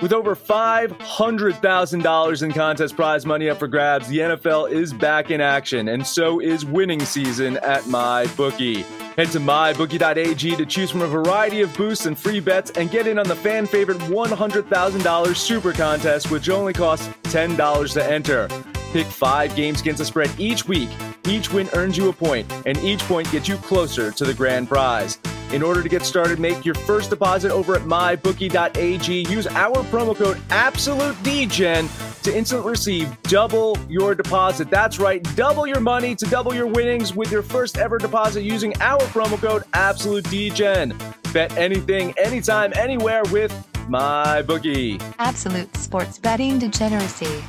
With 0.00 0.12
over 0.12 0.34
$500,000 0.34 2.42
in 2.42 2.52
contest 2.52 2.96
prize 2.96 3.24
money 3.24 3.48
up 3.48 3.58
for 3.58 3.68
grabs, 3.68 4.08
the 4.08 4.18
NFL 4.18 4.70
is 4.70 4.92
back 4.92 5.30
in 5.30 5.40
action, 5.40 5.88
and 5.88 6.04
so 6.06 6.40
is 6.40 6.64
winning 6.64 7.04
season 7.04 7.56
at 7.58 7.82
MyBookie. 7.84 8.82
Head 9.16 9.30
to 9.30 9.38
mybookie.ag 9.38 10.56
to 10.56 10.66
choose 10.66 10.90
from 10.90 11.02
a 11.02 11.06
variety 11.06 11.60
of 11.62 11.72
boosts 11.76 12.06
and 12.06 12.18
free 12.18 12.40
bets 12.40 12.72
and 12.72 12.90
get 12.90 13.06
in 13.06 13.20
on 13.20 13.28
the 13.28 13.36
fan 13.36 13.66
favorite 13.66 13.98
$100,000 13.98 15.36
super 15.36 15.72
contest, 15.72 16.28
which 16.30 16.48
only 16.48 16.72
costs 16.72 17.06
$10 17.24 17.92
to 17.94 18.04
enter. 18.04 18.48
Pick 18.92 19.06
five 19.06 19.54
games 19.54 19.80
against 19.80 19.98
the 19.98 20.04
spread 20.04 20.30
each 20.38 20.66
week. 20.66 20.88
Each 21.28 21.52
win 21.52 21.68
earns 21.72 21.96
you 21.96 22.08
a 22.08 22.12
point, 22.12 22.52
and 22.66 22.76
each 22.78 23.00
point 23.02 23.30
gets 23.30 23.48
you 23.48 23.56
closer 23.58 24.10
to 24.10 24.24
the 24.24 24.34
grand 24.34 24.66
prize. 24.68 25.18
In 25.52 25.62
order 25.62 25.82
to 25.82 25.88
get 25.88 26.04
started, 26.04 26.40
make 26.40 26.64
your 26.64 26.74
first 26.74 27.10
deposit 27.10 27.52
over 27.52 27.76
at 27.76 27.82
mybookie.ag. 27.82 29.28
Use 29.28 29.46
our 29.46 29.76
promo 29.84 30.16
code 30.16 30.36
AbsoluteDegen 30.48 32.22
to 32.22 32.36
instantly 32.36 32.70
receive 32.70 33.22
double 33.22 33.78
your 33.88 34.14
deposit. 34.14 34.70
That's 34.70 34.98
right, 34.98 35.22
double 35.36 35.66
your 35.66 35.80
money 35.80 36.14
to 36.16 36.24
double 36.26 36.54
your 36.54 36.66
winnings 36.66 37.14
with 37.14 37.30
your 37.30 37.42
first 37.42 37.78
ever 37.78 37.98
deposit 37.98 38.42
using 38.42 38.72
our 38.80 39.00
promo 39.02 39.38
code 39.38 39.62
AbsoluteDegen. 39.72 41.32
Bet 41.32 41.56
anything, 41.56 42.14
anytime, 42.18 42.72
anywhere 42.76 43.22
with 43.30 43.52
MyBookie. 43.88 45.00
Absolute 45.18 45.76
sports 45.76 46.18
betting 46.18 46.58
degeneracy. 46.58 47.42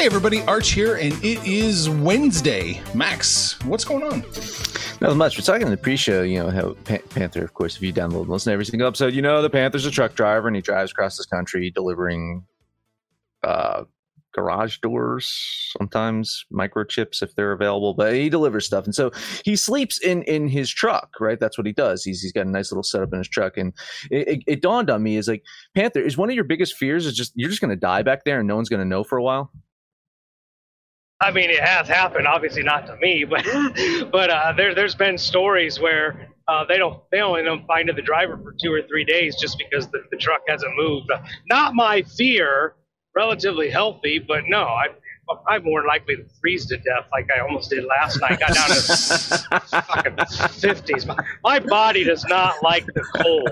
Hey 0.00 0.06
everybody, 0.06 0.40
Arch 0.44 0.70
here, 0.70 0.96
and 0.96 1.12
it 1.22 1.46
is 1.46 1.90
Wednesday. 1.90 2.80
Max, 2.94 3.62
what's 3.66 3.84
going 3.84 4.02
on? 4.02 4.24
Not 5.02 5.14
much. 5.14 5.36
We're 5.36 5.44
talking 5.44 5.66
in 5.66 5.70
the 5.70 5.76
pre-show. 5.76 6.22
You 6.22 6.42
know 6.42 6.48
how 6.48 6.72
Pan- 6.84 7.02
Panther, 7.10 7.44
of 7.44 7.52
course, 7.52 7.76
if 7.76 7.82
you 7.82 7.92
download 7.92 8.22
and 8.22 8.30
listen 8.30 8.48
to 8.48 8.54
every 8.54 8.64
single 8.64 8.88
episode, 8.88 9.12
you 9.12 9.20
know 9.20 9.42
the 9.42 9.50
Panther's 9.50 9.84
a 9.84 9.90
truck 9.90 10.14
driver 10.14 10.46
and 10.46 10.56
he 10.56 10.62
drives 10.62 10.90
across 10.90 11.18
this 11.18 11.26
country 11.26 11.70
delivering 11.70 12.46
uh, 13.42 13.84
garage 14.32 14.78
doors, 14.78 15.74
sometimes 15.78 16.46
microchips 16.50 17.22
if 17.22 17.34
they're 17.34 17.52
available. 17.52 17.92
But 17.92 18.14
he 18.14 18.30
delivers 18.30 18.64
stuff, 18.64 18.86
and 18.86 18.94
so 18.94 19.10
he 19.44 19.54
sleeps 19.54 20.02
in 20.02 20.22
in 20.22 20.48
his 20.48 20.70
truck. 20.70 21.10
Right, 21.20 21.38
that's 21.38 21.58
what 21.58 21.66
he 21.66 21.74
does. 21.74 22.04
He's 22.04 22.22
he's 22.22 22.32
got 22.32 22.46
a 22.46 22.50
nice 22.50 22.72
little 22.72 22.82
setup 22.82 23.12
in 23.12 23.18
his 23.18 23.28
truck, 23.28 23.58
and 23.58 23.74
it, 24.10 24.28
it, 24.28 24.42
it 24.46 24.62
dawned 24.62 24.88
on 24.88 25.02
me 25.02 25.18
is 25.18 25.28
like 25.28 25.44
Panther 25.74 26.00
is 26.00 26.16
one 26.16 26.30
of 26.30 26.34
your 26.34 26.44
biggest 26.44 26.78
fears 26.78 27.04
is 27.04 27.14
just 27.14 27.34
you're 27.34 27.50
just 27.50 27.60
going 27.60 27.68
to 27.68 27.76
die 27.76 28.00
back 28.00 28.24
there 28.24 28.38
and 28.38 28.48
no 28.48 28.56
one's 28.56 28.70
going 28.70 28.80
to 28.80 28.88
know 28.88 29.04
for 29.04 29.18
a 29.18 29.22
while. 29.22 29.52
I 31.20 31.30
mean, 31.30 31.50
it 31.50 31.60
has 31.60 31.86
happened. 31.86 32.26
Obviously, 32.26 32.62
not 32.62 32.86
to 32.86 32.96
me, 32.96 33.24
but 33.28 33.44
but 34.10 34.30
uh, 34.30 34.52
there 34.56 34.74
there's 34.74 34.94
been 34.94 35.18
stories 35.18 35.78
where 35.78 36.28
uh, 36.48 36.64
they 36.64 36.78
don't 36.78 37.00
they 37.10 37.20
only 37.20 37.42
don't 37.42 37.66
find 37.66 37.88
the 37.94 38.02
driver 38.02 38.38
for 38.38 38.54
two 38.62 38.72
or 38.72 38.82
three 38.82 39.04
days 39.04 39.36
just 39.40 39.58
because 39.58 39.88
the, 39.90 40.02
the 40.10 40.16
truck 40.16 40.40
hasn't 40.48 40.72
moved. 40.76 41.10
Not 41.48 41.74
my 41.74 42.02
fear. 42.02 42.74
Relatively 43.12 43.68
healthy, 43.68 44.20
but 44.20 44.44
no, 44.46 44.62
I 44.62 44.86
I'm 45.46 45.64
more 45.64 45.86
likely 45.86 46.16
to 46.16 46.24
freeze 46.40 46.66
to 46.66 46.76
death 46.76 47.06
like 47.12 47.28
I 47.34 47.40
almost 47.40 47.70
did 47.70 47.84
last 47.84 48.20
night. 48.20 48.40
Got 48.40 48.54
down 48.54 48.68
to 48.68 48.74
fucking 49.82 50.16
50s. 50.16 51.06
My, 51.06 51.16
my 51.42 51.58
body 51.60 52.04
does 52.04 52.24
not 52.24 52.62
like 52.62 52.86
the 52.86 53.02
cold. 53.16 53.48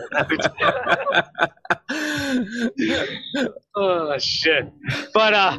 oh 3.78 4.18
shit! 4.18 4.72
But 5.14 5.34
uh, 5.34 5.58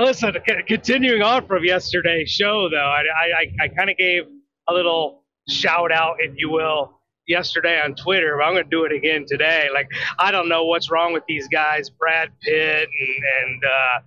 listen. 0.00 0.34
c- 0.48 0.54
Continuing 0.68 1.22
on 1.22 1.46
from 1.46 1.64
yesterday's 1.64 2.30
show, 2.30 2.68
though, 2.70 2.78
I 2.78 3.02
I, 3.42 3.64
I 3.64 3.68
kind 3.68 3.90
of 3.90 3.96
gave 3.98 4.24
a 4.68 4.74
little 4.74 5.24
shout 5.48 5.92
out, 5.92 6.16
if 6.20 6.34
you 6.36 6.50
will, 6.50 7.00
yesterday 7.28 7.80
on 7.82 7.96
Twitter. 7.96 8.36
But 8.38 8.46
I'm 8.46 8.54
going 8.54 8.64
to 8.64 8.70
do 8.70 8.84
it 8.84 8.92
again 8.92 9.26
today. 9.28 9.68
Like 9.74 9.88
I 10.18 10.32
don't 10.32 10.48
know 10.48 10.66
what's 10.66 10.90
wrong 10.90 11.12
with 11.14 11.24
these 11.28 11.48
guys, 11.48 11.90
Brad 11.90 12.30
Pitt 12.42 12.88
and 12.90 13.24
and. 13.44 13.64
Uh, 13.64 14.00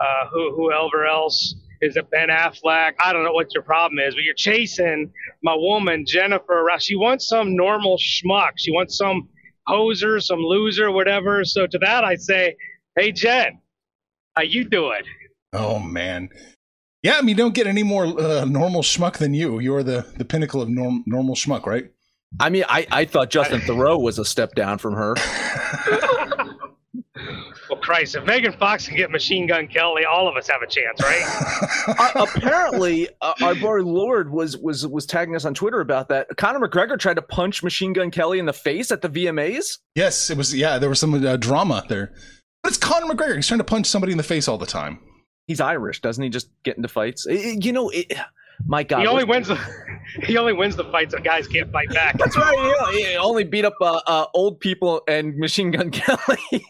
uh, 0.00 0.26
who 0.30 0.54
whoever 0.54 1.06
else 1.06 1.54
is 1.80 1.96
it 1.96 2.10
Ben 2.10 2.28
Affleck? 2.28 2.92
I 3.02 3.12
don't 3.12 3.24
know 3.24 3.32
what 3.32 3.52
your 3.54 3.62
problem 3.62 3.98
is, 4.00 4.14
but 4.14 4.24
you're 4.24 4.34
chasing 4.34 5.12
my 5.42 5.54
woman 5.54 6.04
Jennifer 6.06 6.52
around. 6.60 6.82
She 6.82 6.96
wants 6.96 7.28
some 7.28 7.56
normal 7.56 7.98
schmuck. 7.98 8.52
She 8.56 8.72
wants 8.72 8.96
some 8.96 9.28
hoser, 9.68 10.22
some 10.22 10.40
loser, 10.40 10.90
whatever. 10.90 11.44
So 11.44 11.66
to 11.66 11.78
that 11.78 12.04
I 12.04 12.16
say, 12.16 12.56
hey 12.96 13.12
Jen, 13.12 13.60
how 14.36 14.42
you 14.42 14.64
doing? 14.64 15.02
Oh 15.52 15.78
man, 15.78 16.28
yeah. 17.02 17.18
I 17.18 17.22
mean, 17.22 17.36
don't 17.36 17.54
get 17.54 17.66
any 17.66 17.82
more 17.82 18.04
uh, 18.04 18.44
normal 18.44 18.82
schmuck 18.82 19.18
than 19.18 19.34
you. 19.34 19.58
You're 19.58 19.82
the 19.82 20.06
the 20.16 20.24
pinnacle 20.24 20.62
of 20.62 20.68
norm, 20.68 21.04
normal 21.06 21.34
schmuck, 21.34 21.66
right? 21.66 21.90
I 22.38 22.50
mean, 22.50 22.64
I, 22.68 22.86
I 22.92 23.04
thought 23.06 23.30
Justin 23.30 23.60
Theroux 23.66 24.00
was 24.00 24.18
a 24.18 24.24
step 24.24 24.54
down 24.54 24.78
from 24.78 24.94
her. 24.94 25.16
Well, 27.68 27.78
Christ, 27.80 28.16
if 28.16 28.24
Megan 28.24 28.52
Fox 28.52 28.88
can 28.88 28.96
get 28.96 29.10
Machine 29.10 29.46
Gun 29.46 29.68
Kelly, 29.68 30.04
all 30.04 30.28
of 30.28 30.36
us 30.36 30.48
have 30.48 30.60
a 30.60 30.66
chance, 30.66 31.00
right? 31.00 31.86
uh, 32.16 32.26
apparently, 32.26 33.08
uh, 33.20 33.34
our 33.42 33.54
boy 33.54 33.82
Lord 33.82 34.32
was 34.32 34.56
was 34.56 34.86
was 34.86 35.06
tagging 35.06 35.36
us 35.36 35.44
on 35.44 35.54
Twitter 35.54 35.80
about 35.80 36.08
that. 36.08 36.26
Conor 36.36 36.66
McGregor 36.66 36.98
tried 36.98 37.14
to 37.14 37.22
punch 37.22 37.62
Machine 37.62 37.92
Gun 37.92 38.10
Kelly 38.10 38.40
in 38.40 38.46
the 38.46 38.52
face 38.52 38.90
at 38.90 39.02
the 39.02 39.08
VMAs. 39.08 39.78
Yes, 39.94 40.30
it 40.30 40.36
was. 40.36 40.54
Yeah, 40.54 40.78
there 40.78 40.88
was 40.88 40.98
some 40.98 41.14
uh, 41.24 41.36
drama 41.36 41.84
there, 41.88 42.12
but 42.62 42.68
it's 42.70 42.78
Conor 42.78 43.12
McGregor. 43.12 43.36
He's 43.36 43.46
trying 43.46 43.58
to 43.58 43.64
punch 43.64 43.86
somebody 43.86 44.12
in 44.12 44.18
the 44.18 44.24
face 44.24 44.48
all 44.48 44.58
the 44.58 44.66
time. 44.66 44.98
He's 45.46 45.60
Irish, 45.60 46.00
doesn't 46.00 46.22
he? 46.22 46.30
Just 46.30 46.48
get 46.62 46.76
into 46.76 46.88
fights. 46.88 47.26
It- 47.26 47.34
it- 47.34 47.64
you 47.64 47.72
know, 47.72 47.88
it, 47.90 48.12
my 48.66 48.82
God, 48.82 49.00
he 49.00 49.06
only 49.06 49.24
wins 49.24 49.48
the 49.48 49.58
he 50.24 50.36
only 50.36 50.52
wins 50.52 50.76
the 50.76 50.84
fights 50.84 51.14
that 51.14 51.24
guys 51.24 51.48
can't 51.48 51.72
fight 51.72 51.88
back. 51.90 52.18
That's 52.18 52.36
right. 52.36 52.52
You 52.52 52.76
know, 52.78 52.90
he 53.10 53.16
only 53.16 53.44
beat 53.44 53.64
up 53.64 53.74
uh, 53.80 54.00
uh, 54.06 54.26
old 54.34 54.60
people 54.60 55.02
and 55.08 55.36
Machine 55.38 55.70
Gun 55.70 55.90
Kelly. 55.92 56.66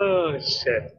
oh 0.00 0.38
shit. 0.40 0.94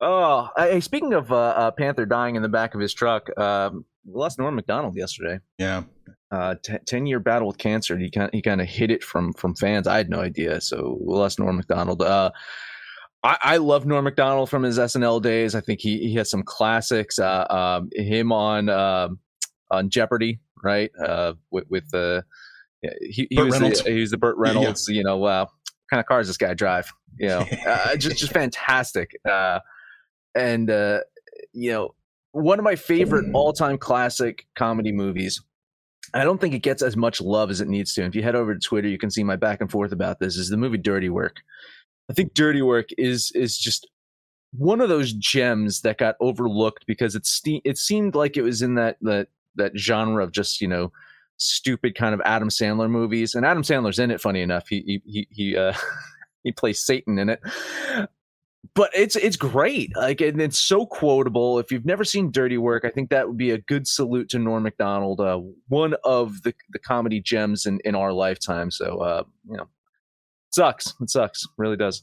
oh, 0.00 0.48
hey, 0.56 0.80
speaking 0.80 1.14
of 1.14 1.32
uh, 1.32 1.36
uh, 1.36 1.70
Panther 1.70 2.06
dying 2.06 2.36
in 2.36 2.42
the 2.42 2.48
back 2.48 2.74
of 2.74 2.80
his 2.80 2.92
truck, 2.92 3.28
um, 3.38 3.84
we 4.04 4.14
lost 4.14 4.38
Norm 4.38 4.54
Macdonald 4.54 4.96
yesterday. 4.96 5.40
Yeah, 5.58 5.84
uh, 6.30 6.56
t- 6.62 6.78
10 6.86 7.06
year 7.06 7.20
battle 7.20 7.48
with 7.48 7.58
cancer. 7.58 7.96
He 7.98 8.10
kind 8.10 8.30
he 8.32 8.42
kind 8.42 8.60
of 8.60 8.68
hid 8.68 8.90
it 8.90 9.02
from 9.02 9.32
from 9.32 9.54
fans. 9.54 9.86
I 9.86 9.96
had 9.96 10.10
no 10.10 10.20
idea. 10.20 10.60
So 10.60 10.98
we 11.00 11.14
lost 11.14 11.38
Norm 11.38 11.56
Macdonald. 11.56 12.02
Uh, 12.02 12.30
I, 13.24 13.36
I 13.42 13.56
love 13.56 13.86
Norm 13.86 14.04
Macdonald 14.04 14.48
from 14.48 14.62
his 14.62 14.78
SNL 14.78 15.22
days. 15.22 15.54
I 15.54 15.60
think 15.60 15.80
he 15.80 15.98
he 15.98 16.14
has 16.14 16.30
some 16.30 16.42
classics. 16.42 17.18
Uh, 17.18 17.46
um, 17.50 17.90
him 17.94 18.32
on 18.32 18.68
uh, 18.68 19.08
on 19.70 19.90
Jeopardy, 19.90 20.40
right? 20.62 20.90
Uh, 21.02 21.34
with 21.50 21.64
with 21.68 21.90
he, 22.82 23.26
he 23.30 23.40
was 23.40 23.52
Reynolds. 23.54 23.82
the, 23.82 23.90
he 23.90 24.00
was 24.00 24.10
the 24.10 24.18
Burt 24.18 24.36
Yeah, 24.38 24.52
yeah. 24.52 24.58
Reynolds. 24.58 24.88
You 24.88 25.02
know, 25.02 25.24
uh, 25.24 25.44
what 25.44 25.50
kind 25.90 26.00
of 26.00 26.06
cars 26.06 26.26
this 26.26 26.36
guy 26.36 26.54
drive? 26.54 26.92
You 27.18 27.28
know, 27.28 27.46
uh, 27.66 27.96
just 27.96 28.18
just 28.18 28.32
fantastic. 28.32 29.16
Uh, 29.28 29.60
and 30.34 30.70
uh, 30.70 31.00
you 31.52 31.72
know, 31.72 31.94
one 32.32 32.58
of 32.58 32.64
my 32.64 32.76
favorite 32.76 33.26
all 33.34 33.52
time 33.52 33.78
classic 33.78 34.46
comedy 34.56 34.92
movies. 34.92 35.42
I 36.14 36.24
don't 36.24 36.40
think 36.40 36.54
it 36.54 36.62
gets 36.62 36.82
as 36.82 36.96
much 36.96 37.20
love 37.20 37.50
as 37.50 37.60
it 37.60 37.68
needs 37.68 37.94
to. 37.94 38.04
If 38.04 38.14
you 38.14 38.22
head 38.22 38.34
over 38.34 38.54
to 38.54 38.60
Twitter, 38.60 38.88
you 38.88 38.98
can 38.98 39.10
see 39.10 39.24
my 39.24 39.36
back 39.36 39.60
and 39.60 39.70
forth 39.70 39.92
about 39.92 40.20
this. 40.20 40.36
Is 40.36 40.48
the 40.48 40.56
movie 40.56 40.78
Dirty 40.78 41.08
Work? 41.08 41.40
I 42.10 42.14
think 42.14 42.34
Dirty 42.34 42.62
Work 42.62 42.88
is 42.96 43.30
is 43.34 43.58
just 43.58 43.88
one 44.52 44.80
of 44.80 44.88
those 44.88 45.12
gems 45.12 45.82
that 45.82 45.98
got 45.98 46.16
overlooked 46.20 46.86
because 46.86 47.14
it's 47.14 47.40
it 47.44 47.76
seemed 47.76 48.14
like 48.14 48.36
it 48.36 48.42
was 48.42 48.62
in 48.62 48.74
that 48.76 48.96
that 49.02 49.28
that 49.56 49.76
genre 49.76 50.24
of 50.24 50.32
just 50.32 50.60
you 50.60 50.68
know 50.68 50.90
stupid 51.38 51.94
kind 51.94 52.14
of 52.14 52.20
Adam 52.24 52.48
Sandler 52.48 52.90
movies. 52.90 53.34
And 53.34 53.46
Adam 53.46 53.62
Sandler's 53.62 53.98
in 53.98 54.10
it. 54.10 54.20
Funny 54.20 54.42
enough, 54.42 54.68
he 54.68 55.00
he 55.04 55.26
he, 55.30 55.56
uh, 55.56 55.72
he 56.44 56.52
plays 56.52 56.80
Satan 56.80 57.18
in 57.18 57.30
it. 57.30 57.40
But 58.74 58.90
it's 58.94 59.16
it's 59.16 59.36
great. 59.36 59.96
Like 59.96 60.20
and 60.20 60.40
it's 60.40 60.58
so 60.58 60.84
quotable. 60.86 61.58
If 61.58 61.70
you've 61.70 61.84
never 61.84 62.04
seen 62.04 62.30
Dirty 62.30 62.58
Work, 62.58 62.84
I 62.84 62.90
think 62.90 63.10
that 63.10 63.28
would 63.28 63.36
be 63.36 63.52
a 63.52 63.58
good 63.58 63.86
salute 63.86 64.28
to 64.30 64.38
Norm 64.38 64.64
Macdonald, 64.64 65.20
uh, 65.20 65.40
one 65.68 65.94
of 66.04 66.42
the 66.42 66.52
the 66.70 66.78
comedy 66.78 67.20
gems 67.20 67.66
in 67.66 67.80
in 67.84 67.94
our 67.94 68.12
lifetime. 68.12 68.70
So 68.70 68.98
uh, 68.98 69.22
you 69.48 69.56
know, 69.56 69.68
sucks. 70.50 70.94
It 71.00 71.10
sucks. 71.10 71.46
really 71.56 71.76
does. 71.76 72.02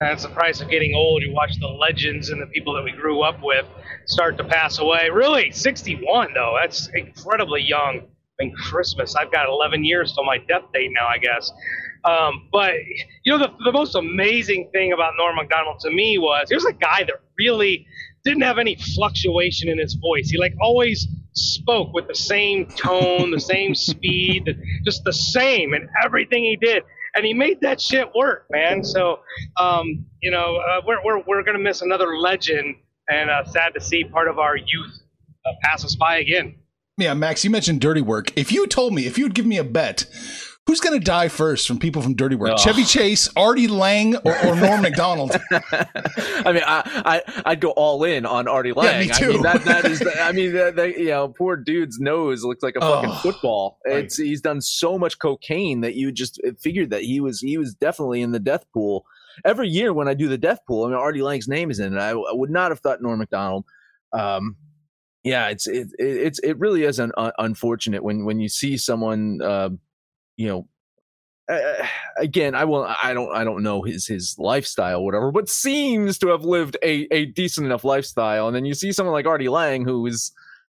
That's 0.00 0.22
the 0.22 0.28
price 0.28 0.60
of 0.60 0.70
getting 0.70 0.94
old. 0.94 1.22
You 1.22 1.32
watch 1.32 1.58
the 1.58 1.66
legends 1.66 2.30
and 2.30 2.40
the 2.40 2.46
people 2.46 2.72
that 2.74 2.84
we 2.84 2.92
grew 2.92 3.22
up 3.22 3.42
with 3.42 3.66
start 4.06 4.36
to 4.38 4.44
pass 4.44 4.78
away. 4.78 5.10
Really, 5.10 5.50
61 5.50 6.34
though. 6.34 6.56
That's 6.60 6.88
incredibly 6.94 7.62
young. 7.62 8.02
I 8.40 8.44
mean, 8.44 8.54
Christmas. 8.54 9.16
I've 9.16 9.32
got 9.32 9.48
11 9.48 9.84
years 9.84 10.12
till 10.12 10.24
my 10.24 10.38
death 10.38 10.62
date 10.72 10.90
now, 10.94 11.08
I 11.08 11.18
guess. 11.18 11.50
Um, 12.04 12.48
but 12.52 12.74
you 13.24 13.32
know, 13.32 13.38
the, 13.38 13.52
the 13.64 13.72
most 13.72 13.94
amazing 13.94 14.70
thing 14.72 14.92
about 14.92 15.14
Norm 15.18 15.36
Macdonald 15.36 15.80
to 15.80 15.90
me 15.90 16.18
was 16.18 16.48
he 16.48 16.54
was 16.54 16.64
a 16.64 16.72
guy 16.72 17.04
that 17.04 17.20
really 17.38 17.86
didn't 18.24 18.42
have 18.42 18.58
any 18.58 18.76
fluctuation 18.94 19.68
in 19.68 19.78
his 19.78 19.94
voice. 19.94 20.28
He 20.28 20.38
like 20.38 20.54
always 20.60 21.06
spoke 21.32 21.92
with 21.92 22.08
the 22.08 22.14
same 22.14 22.66
tone, 22.66 23.30
the 23.30 23.40
same 23.40 23.74
speed, 23.74 24.56
just 24.84 25.04
the 25.04 25.12
same 25.12 25.74
in 25.74 25.88
everything 26.04 26.44
he 26.44 26.56
did. 26.56 26.82
And 27.14 27.24
he 27.24 27.34
made 27.34 27.60
that 27.62 27.80
shit 27.80 28.14
work, 28.14 28.46
man. 28.50 28.84
So, 28.84 29.20
um, 29.58 30.06
you 30.20 30.30
know, 30.30 30.56
uh, 30.56 30.82
we're, 30.86 31.02
we're, 31.04 31.22
we're 31.26 31.42
going 31.42 31.56
to 31.56 31.62
miss 31.62 31.80
another 31.80 32.16
legend 32.18 32.76
and 33.08 33.30
uh, 33.30 33.44
sad 33.44 33.72
to 33.74 33.80
see 33.80 34.04
part 34.04 34.28
of 34.28 34.38
our 34.38 34.56
youth 34.56 35.00
uh, 35.46 35.52
pass 35.62 35.84
us 35.84 35.96
by 35.96 36.18
again. 36.18 36.54
Yeah, 36.98 37.14
Max, 37.14 37.44
you 37.44 37.50
mentioned 37.50 37.80
dirty 37.80 38.00
work. 38.00 38.36
If 38.36 38.52
you 38.52 38.66
told 38.66 38.92
me, 38.92 39.06
if 39.06 39.16
you 39.16 39.24
would 39.24 39.34
give 39.34 39.46
me 39.46 39.56
a 39.56 39.64
bet, 39.64 40.06
who's 40.68 40.80
going 40.80 40.96
to 40.96 41.04
die 41.04 41.26
first 41.28 41.66
from 41.66 41.78
people 41.78 42.02
from 42.02 42.14
Dirty 42.14 42.36
Work? 42.36 42.52
Oh. 42.52 42.56
Chevy 42.58 42.84
Chase, 42.84 43.28
Artie 43.34 43.66
Lange, 43.66 44.14
or, 44.24 44.46
or 44.46 44.54
Norm 44.54 44.82
Macdonald? 44.88 45.32
I 45.50 46.52
mean, 46.52 46.62
I, 46.64 46.82
I 47.26 47.42
I'd 47.46 47.60
go 47.60 47.70
all 47.70 48.04
in 48.04 48.24
on 48.26 48.46
Artie 48.46 48.72
Lange. 48.72 49.08
me 49.08 49.12
I 49.12 49.20
mean, 49.28 49.42
that 49.42 49.64
that 49.64 49.84
is. 49.86 49.98
The, 49.98 50.14
I 50.22 50.30
mean, 50.32 50.52
that, 50.52 50.76
that, 50.76 50.96
you 50.98 51.06
know, 51.08 51.28
poor 51.28 51.56
dude's 51.56 51.98
nose 51.98 52.44
looks 52.44 52.62
like 52.62 52.76
a 52.76 52.80
fucking 52.80 53.10
Oh, 53.10 53.14
football. 53.14 53.78
right. 53.86 54.04
It's 54.04 54.16
he's 54.18 54.40
done 54.42 54.60
so 54.60 54.98
much 54.98 55.18
cocaine 55.18 55.80
that 55.80 55.94
you 55.94 56.12
just 56.12 56.40
figured 56.60 56.90
that 56.90 57.02
he 57.02 57.20
was 57.20 57.40
he 57.40 57.58
was 57.58 57.74
definitely 57.74 58.20
in 58.22 58.30
the 58.32 58.38
death 58.38 58.64
pool. 58.72 59.04
Every 59.44 59.68
year 59.68 59.92
when 59.92 60.06
I 60.06 60.14
do 60.14 60.28
the 60.28 60.36
death 60.38 60.60
pool, 60.68 60.84
I 60.84 60.88
mean, 60.88 60.98
Artie 60.98 61.22
Lange's 61.22 61.48
name 61.48 61.70
is 61.70 61.78
in 61.80 61.94
it. 61.96 61.98
I, 61.98 62.10
I 62.10 62.32
would 62.32 62.50
not 62.50 62.70
have 62.70 62.80
thought 62.80 63.00
Norm 63.00 63.18
Macdonald. 63.18 63.64
Um, 64.12 64.56
yeah, 65.24 65.48
it's 65.48 65.66
it, 65.66 65.88
it 65.98 66.04
it's 66.06 66.38
it 66.40 66.58
really 66.58 66.84
is 66.84 66.98
un, 67.00 67.12
un, 67.16 67.32
unfortunate 67.38 68.02
when 68.02 68.24
when 68.24 68.38
you 68.40 68.48
see 68.48 68.76
someone, 68.76 69.40
uh, 69.42 69.70
you 70.38 70.46
know, 70.48 70.68
uh, 71.52 71.86
again, 72.16 72.54
I 72.54 72.64
will. 72.64 72.84
I 72.84 73.12
don't. 73.12 73.34
I 73.34 73.42
don't 73.44 73.62
know 73.62 73.82
his 73.82 74.06
his 74.06 74.36
lifestyle, 74.38 75.04
whatever, 75.04 75.32
but 75.32 75.48
seems 75.48 76.18
to 76.18 76.28
have 76.28 76.44
lived 76.44 76.76
a 76.82 77.06
a 77.10 77.26
decent 77.26 77.66
enough 77.66 77.84
lifestyle. 77.84 78.46
And 78.46 78.56
then 78.56 78.64
you 78.64 78.74
see 78.74 78.92
someone 78.92 79.14
like 79.14 79.26
Artie 79.26 79.48
Lange, 79.48 79.84
who 79.84 80.06
is 80.06 80.32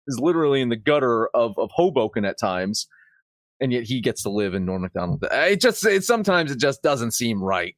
is 0.07 0.19
literally 0.19 0.61
in 0.61 0.69
the 0.69 0.75
gutter 0.75 1.27
of 1.33 1.57
of 1.57 1.69
Hoboken 1.73 2.23
at 2.23 2.39
times, 2.39 2.87
and 3.59 3.73
yet 3.73 3.83
he 3.83 3.99
gets 3.99 4.23
to 4.23 4.29
live 4.29 4.53
in 4.53 4.65
Norm 4.65 4.83
Macdonald. 4.83 5.25
It 5.31 5.59
just 5.59 5.83
it 5.85 6.03
sometimes 6.03 6.51
it 6.51 6.59
just 6.59 6.83
doesn't 6.83 7.11
seem 7.11 7.43
right. 7.43 7.75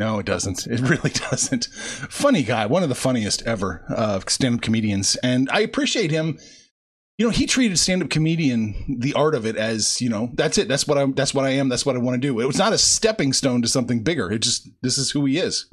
No, 0.00 0.18
it 0.18 0.26
doesn't. 0.26 0.66
It 0.66 0.80
really 0.88 1.10
doesn't. 1.10 1.66
Funny 1.66 2.42
guy, 2.42 2.66
one 2.66 2.82
of 2.82 2.88
the 2.88 2.96
funniest 2.96 3.42
ever 3.46 3.84
uh, 3.88 4.20
stand-up 4.26 4.62
comedians, 4.62 5.16
and 5.16 5.48
I 5.52 5.60
appreciate 5.60 6.10
him. 6.10 6.38
You 7.22 7.28
know, 7.28 7.34
he 7.34 7.46
treated 7.46 7.78
stand-up 7.78 8.10
comedian, 8.10 8.96
the 8.98 9.14
art 9.14 9.36
of 9.36 9.46
it, 9.46 9.54
as 9.54 10.02
you 10.02 10.08
know, 10.08 10.32
that's 10.34 10.58
it. 10.58 10.66
That's 10.66 10.88
what 10.88 10.98
I'm. 10.98 11.12
That's 11.14 11.32
what 11.32 11.44
I 11.44 11.50
am. 11.50 11.68
That's 11.68 11.86
what 11.86 11.94
I 11.94 12.00
want 12.00 12.20
to 12.20 12.20
do. 12.20 12.40
It 12.40 12.46
was 12.46 12.58
not 12.58 12.72
a 12.72 12.78
stepping 12.78 13.32
stone 13.32 13.62
to 13.62 13.68
something 13.68 14.02
bigger. 14.02 14.32
It 14.32 14.40
just 14.40 14.68
this 14.82 14.98
is 14.98 15.12
who 15.12 15.24
he 15.26 15.38
is. 15.38 15.66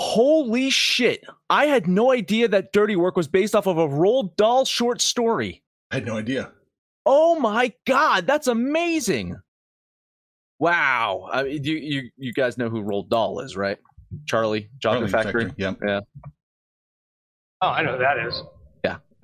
Holy 0.00 0.68
shit! 0.68 1.24
I 1.48 1.66
had 1.66 1.86
no 1.86 2.10
idea 2.10 2.48
that 2.48 2.72
Dirty 2.72 2.96
Work 2.96 3.16
was 3.16 3.28
based 3.28 3.54
off 3.54 3.68
of 3.68 3.78
a 3.78 3.86
Roald 3.86 4.34
Dahl 4.34 4.64
short 4.64 5.00
story. 5.00 5.62
I 5.92 5.94
had 5.94 6.06
no 6.06 6.16
idea. 6.16 6.50
Oh 7.04 7.38
my 7.38 7.72
god, 7.86 8.26
that's 8.26 8.48
amazing! 8.48 9.36
Wow, 10.58 11.28
I 11.32 11.44
mean, 11.44 11.62
you 11.62 11.76
you 11.76 12.10
you 12.16 12.32
guys 12.32 12.58
know 12.58 12.68
who 12.68 12.82
Roald 12.82 13.10
Dahl 13.10 13.38
is, 13.38 13.56
right? 13.56 13.78
Charlie 14.26 14.70
Chocolate 14.80 15.12
Charlie 15.12 15.24
Factory. 15.24 15.52
Yeah. 15.56 16.00
Oh, 17.62 17.68
I 17.68 17.82
know 17.82 17.92
who 17.92 17.98
that 17.98 18.18
is. 18.18 18.42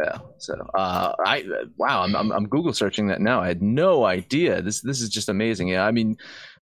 Yeah. 0.03 0.19
So, 0.39 0.55
uh, 0.75 1.13
I 1.25 1.45
wow, 1.77 2.03
I'm, 2.03 2.15
I'm 2.17 2.33
I'm 2.33 2.49
Google 2.49 2.73
searching 2.73 3.07
that 3.09 3.21
now. 3.21 3.41
I 3.41 3.47
had 3.49 3.63
no 3.63 4.05
idea. 4.05 4.61
This 4.63 4.81
this 4.81 5.01
is 5.01 5.09
just 5.09 5.29
amazing. 5.29 5.69
Yeah, 5.69 5.85
I 5.87 5.93
mean, 5.93 6.17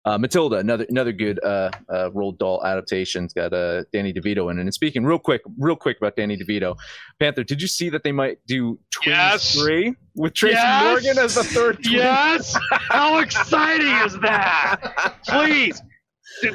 uh, 0.05 0.17
Matilda, 0.17 0.55
another 0.57 0.85
another 0.89 1.11
good 1.11 1.39
uh, 1.43 1.69
uh, 1.89 2.09
Roald 2.15 2.37
Dahl 2.39 2.65
adaptation. 2.65 3.25
It's 3.25 3.33
got 3.33 3.53
uh, 3.53 3.83
Danny 3.93 4.13
DeVito 4.13 4.49
in 4.49 4.57
it. 4.57 4.61
And 4.61 4.73
speaking 4.73 5.05
real 5.05 5.19
quick, 5.19 5.41
real 5.57 5.75
quick 5.75 5.97
about 5.97 6.15
Danny 6.15 6.37
DeVito, 6.37 6.75
Panther. 7.19 7.43
Did 7.43 7.61
you 7.61 7.67
see 7.67 7.89
that 7.89 8.03
they 8.03 8.11
might 8.13 8.39
do 8.47 8.79
Twins 8.91 9.17
Yes. 9.17 9.53
three 9.55 9.93
with 10.15 10.33
Tracy 10.33 10.55
Yes. 10.55 10.83
Morgan 11.03 11.23
as 11.23 11.35
the 11.35 11.43
third? 11.43 11.83
twin? 11.83 11.95
Yes. 11.95 12.57
How 12.71 13.19
exciting 13.19 13.93
is 14.07 14.17
that? 14.21 15.17
Please, 15.27 15.81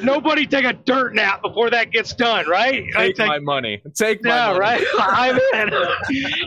nobody 0.01 0.45
take 0.45 0.65
a 0.65 0.73
dirt 0.73 1.15
nap 1.15 1.41
before 1.41 1.69
that 1.69 1.91
gets 1.91 2.13
done, 2.13 2.47
right? 2.47 2.85
I 2.95 3.07
Take 3.11 3.17
my 3.17 3.39
money. 3.39 3.81
Take 3.95 4.23
my 4.23 4.29
yeah, 4.29 4.47
money. 4.47 4.59
right. 4.59 4.85
I'm 4.97 5.35
in. 5.53 5.73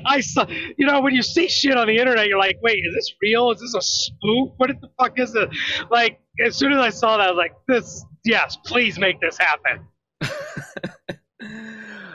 I 0.06 0.20
saw. 0.20 0.46
You 0.48 0.86
know, 0.86 1.00
when 1.00 1.14
you 1.14 1.22
see 1.22 1.48
shit 1.48 1.76
on 1.76 1.86
the 1.86 1.96
internet, 1.96 2.28
you're 2.28 2.38
like, 2.38 2.58
"Wait, 2.62 2.78
is 2.84 2.94
this 2.94 3.12
real? 3.22 3.50
Is 3.50 3.60
this 3.60 3.74
a 3.74 3.82
spoof? 3.82 4.50
What 4.56 4.70
the 4.80 4.88
fuck 4.98 5.18
is 5.18 5.34
it?" 5.34 5.48
Like, 5.90 6.20
as 6.44 6.56
soon 6.56 6.72
as 6.72 6.78
I 6.78 6.90
saw 6.90 7.16
that, 7.18 7.28
I 7.28 7.30
was 7.30 7.38
like, 7.38 7.52
"This, 7.68 8.04
yes, 8.24 8.56
please 8.64 8.98
make 8.98 9.20
this 9.20 9.38
happen." 9.38 9.86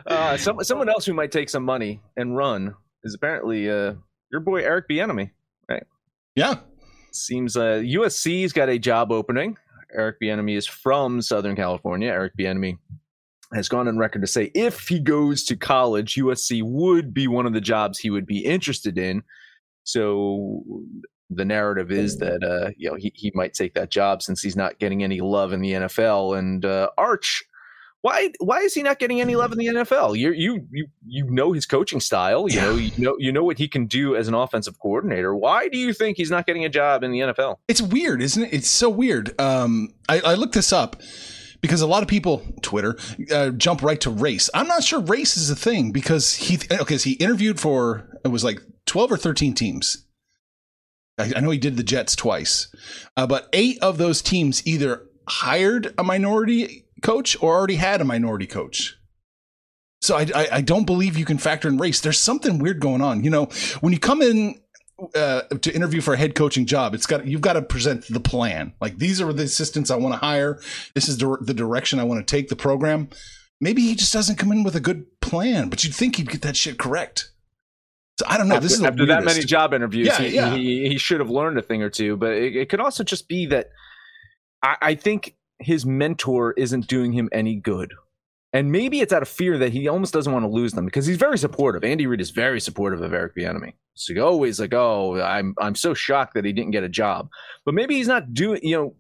Uh, 0.06 0.36
some, 0.36 0.62
someone 0.64 0.90
else 0.90 1.06
who 1.06 1.14
might 1.14 1.32
take 1.32 1.48
some 1.48 1.64
money 1.64 2.02
and 2.18 2.36
run 2.36 2.74
is 3.04 3.14
apparently 3.14 3.70
uh, 3.70 3.94
your 4.32 4.42
boy 4.42 4.62
Eric 4.62 4.90
Bieniemy. 4.90 5.30
Right? 5.70 5.84
Yeah. 6.36 6.56
seems 7.12 7.56
uh, 7.56 7.82
USC's 7.86 8.52
got 8.52 8.68
a 8.68 8.80
job 8.80 9.12
opening. 9.12 9.58
Eric 9.96 10.18
Bieniemy 10.22 10.58
is 10.58 10.68
from 10.68 11.22
Southern 11.22 11.56
California. 11.56 12.10
Eric 12.10 12.34
Bieniemy 12.38 12.78
has 13.54 13.68
gone 13.68 13.88
on 13.88 13.98
record 13.98 14.22
to 14.22 14.28
say 14.28 14.52
if 14.54 14.88
he 14.88 15.00
goes 15.00 15.44
to 15.46 15.56
college, 15.56 16.16
USC 16.16 16.64
would 16.64 17.14
be 17.14 17.28
one 17.28 17.46
of 17.46 17.54
the 17.54 17.62
jobs 17.62 18.00
he 18.00 18.10
would 18.10 18.26
be 18.26 18.46
interested 18.46 18.98
in. 18.98 19.24
So 19.84 20.64
the 21.30 21.46
narrative 21.46 21.92
is 21.92 22.18
that 22.18 22.44
uh, 22.44 22.72
you 22.78 22.90
know 22.90 22.96
he, 22.96 23.12
he 23.16 23.32
might 23.34 23.54
take 23.54 23.74
that 23.74 23.90
job 23.90 24.22
since 24.22 24.42
he's 24.42 24.56
not 24.56 24.80
getting 24.80 25.04
any 25.04 25.22
love 25.22 25.54
in 25.54 25.62
the 25.62 25.72
NFL. 25.72 26.38
And 26.38 26.66
uh, 26.66 26.90
Arch, 26.98 27.44
why 28.02 28.32
why 28.40 28.60
is 28.60 28.74
he 28.74 28.84
not 28.84 29.00
getting 29.00 29.22
any 29.22 29.36
love 29.36 29.52
in 29.52 29.58
the 29.58 29.68
NFL? 29.68 30.18
You 30.18 30.32
you 30.32 30.68
you 30.72 30.88
you 31.06 31.30
know 31.30 31.52
his 31.52 31.66
coaching 31.66 32.00
style. 32.00 32.50
You 32.50 32.62
know 32.62 32.76
you 32.76 32.92
know 32.98 33.16
you 33.20 33.32
know 33.32 33.44
what 33.44 33.58
he 33.58 33.68
can 33.68 33.86
do 33.86 34.16
as 34.16 34.28
an 34.28 34.34
offensive 34.34 34.80
coordinator. 34.80 35.36
Why 35.36 35.68
do 35.68 35.78
you 35.78 35.94
think 35.94 36.18
he's 36.18 36.32
not 36.32 36.46
getting 36.48 36.66
a 36.66 36.70
job 36.70 37.04
in 37.04 37.12
the 37.12 37.20
NFL? 37.20 37.58
It's 37.68 37.82
weird, 37.82 38.22
isn't 38.22 38.44
it? 38.44 38.54
It's 38.54 38.70
so 38.70 38.90
weird. 38.90 39.40
Um, 39.40 39.94
I, 40.10 40.20
I 40.22 40.34
looked 40.34 40.54
this 40.54 40.74
up 40.74 41.02
because 41.62 41.82
a 41.82 41.88
lot 41.88 42.02
of 42.02 42.10
people, 42.10 42.42
Twitter, 42.62 42.98
uh, 43.32 43.52
jump 43.52 43.84
right 43.84 44.02
to 44.02 44.10
race. 44.10 44.50
I'm 44.54 44.68
not 44.68 44.84
sure 44.84 45.00
race 45.00 45.38
is 45.38 45.50
a 45.50 45.56
thing 45.56 45.92
because 45.92 46.34
he, 46.34 46.60
okay, 46.72 46.98
he 46.98 47.14
interviewed 47.14 47.60
for, 47.60 48.20
it 48.26 48.30
was 48.30 48.44
like 48.44 48.60
12 48.88 49.12
or 49.12 49.18
13 49.18 49.54
teams. 49.54 50.08
I, 51.18 51.34
I 51.36 51.40
know 51.40 51.52
he 51.52 51.60
did 51.60 51.78
the 51.78 51.84
Jets 51.84 52.16
twice, 52.16 52.74
uh, 53.16 53.28
but 53.28 53.48
eight 53.54 53.78
of 53.82 53.98
those 53.98 54.22
teams 54.22 54.66
either 54.66 55.08
hired 55.28 55.94
a 55.98 56.04
minority 56.04 56.86
coach 57.02 57.38
or 57.42 57.56
already 57.56 57.76
had 57.76 58.02
a 58.02 58.06
minority 58.06 58.48
coach. 58.48 58.98
So 60.02 60.18
I, 60.18 60.28
I, 60.34 60.48
I 60.54 60.62
don't 60.62 60.86
believe 60.86 61.18
you 61.18 61.26
can 61.26 61.38
factor 61.38 61.68
in 61.68 61.78
race. 61.78 62.02
There's 62.02 62.20
something 62.20 62.58
weird 62.60 62.80
going 62.80 63.02
on. 63.02 63.24
You 63.24 63.30
know, 63.30 63.46
when 63.82 63.94
you 63.94 64.00
come 64.00 64.22
in 64.22 64.60
uh, 65.16 65.42
to 65.42 65.74
interview 65.74 66.02
for 66.02 66.14
a 66.14 66.18
head 66.18 66.34
coaching 66.34 66.66
job, 66.66 66.96
it's 66.96 67.06
got 67.06 67.26
you've 67.28 67.42
got 67.42 67.54
to 67.54 67.62
present 67.62 68.08
the 68.08 68.20
plan. 68.20 68.74
Like 68.82 68.98
these 68.98 69.22
are 69.22 69.32
the 69.32 69.44
assistants 69.44 69.92
I 69.92 69.98
want 69.98 70.14
to 70.16 70.20
hire. 70.20 70.60
This 70.96 71.08
is 71.08 71.18
the, 71.18 71.38
the 71.42 71.54
direction 71.54 72.00
I 72.00 72.04
want 72.04 72.26
to 72.26 72.36
take 72.36 72.50
the 72.50 72.56
program. 72.56 73.10
Maybe 73.60 73.84
he 73.84 73.94
just 73.94 74.12
doesn't 74.12 74.38
come 74.38 74.52
in 74.52 74.64
with 74.64 74.76
a 74.76 74.80
good 74.80 75.06
plan, 75.22 75.70
but 75.70 75.84
you'd 75.84 75.94
think 75.94 76.16
he'd 76.16 76.30
get 76.30 76.42
that 76.42 76.58
shit 76.58 76.80
correct. 76.80 77.32
So 78.20 78.26
I 78.28 78.38
don't 78.38 78.48
know. 78.48 78.56
after, 78.56 78.68
this 78.68 78.78
is 78.78 78.84
after 78.84 79.06
that 79.06 79.24
many 79.24 79.42
job 79.42 79.74
interviews, 79.74 80.08
Yeah, 80.08 80.18
he, 80.22 80.36
yeah. 80.36 80.56
He, 80.56 80.90
he 80.90 80.98
should 80.98 81.20
have 81.20 81.30
learned 81.30 81.60
a 81.60 81.62
thing 81.62 81.84
or 81.84 81.90
two. 81.90 82.18
But 82.18 82.34
it, 82.34 82.56
it 82.56 82.70
could 82.70 82.80
also 82.80 83.04
just 83.04 83.28
be 83.28 83.46
that 83.48 83.70
I, 84.64 84.78
I 84.82 84.96
think 84.96 85.36
his 85.62 85.86
mentor 85.86 86.54
isn't 86.54 86.88
doing 86.88 87.14
him 87.14 87.30
any 87.32 87.56
good. 87.56 87.94
And 88.54 88.72
maybe 88.72 89.00
it's 89.00 89.14
out 89.14 89.22
of 89.22 89.30
fear 89.30 89.58
that 89.60 89.72
he 89.72 89.88
almost 89.88 90.14
doesn't 90.14 90.32
want 90.32 90.44
to 90.44 90.50
lose 90.50 90.74
them 90.74 90.86
because 90.86 91.06
he's 91.06 91.18
very 91.18 91.38
supportive. 91.38 91.86
Andy 91.86 92.06
Reid 92.06 92.20
is 92.20 92.32
very 92.32 92.60
supportive 92.60 93.02
of 93.02 93.14
Eric 93.14 93.36
Bieniemy. 93.36 93.74
So 93.94 94.14
always 94.26 94.60
like, 94.60 94.74
oh, 94.74 95.22
I'm 95.22 95.54
I'm 95.58 95.76
so 95.76 95.94
shocked 95.94 96.34
that 96.34 96.44
he 96.44 96.52
didn't 96.52 96.72
get 96.72 96.84
a 96.84 96.90
job. 96.90 97.30
But 97.66 97.76
maybe 97.76 97.96
he's 97.96 98.08
not 98.08 98.34
doing, 98.34 98.60
you 98.62 98.76
know, 98.76 98.96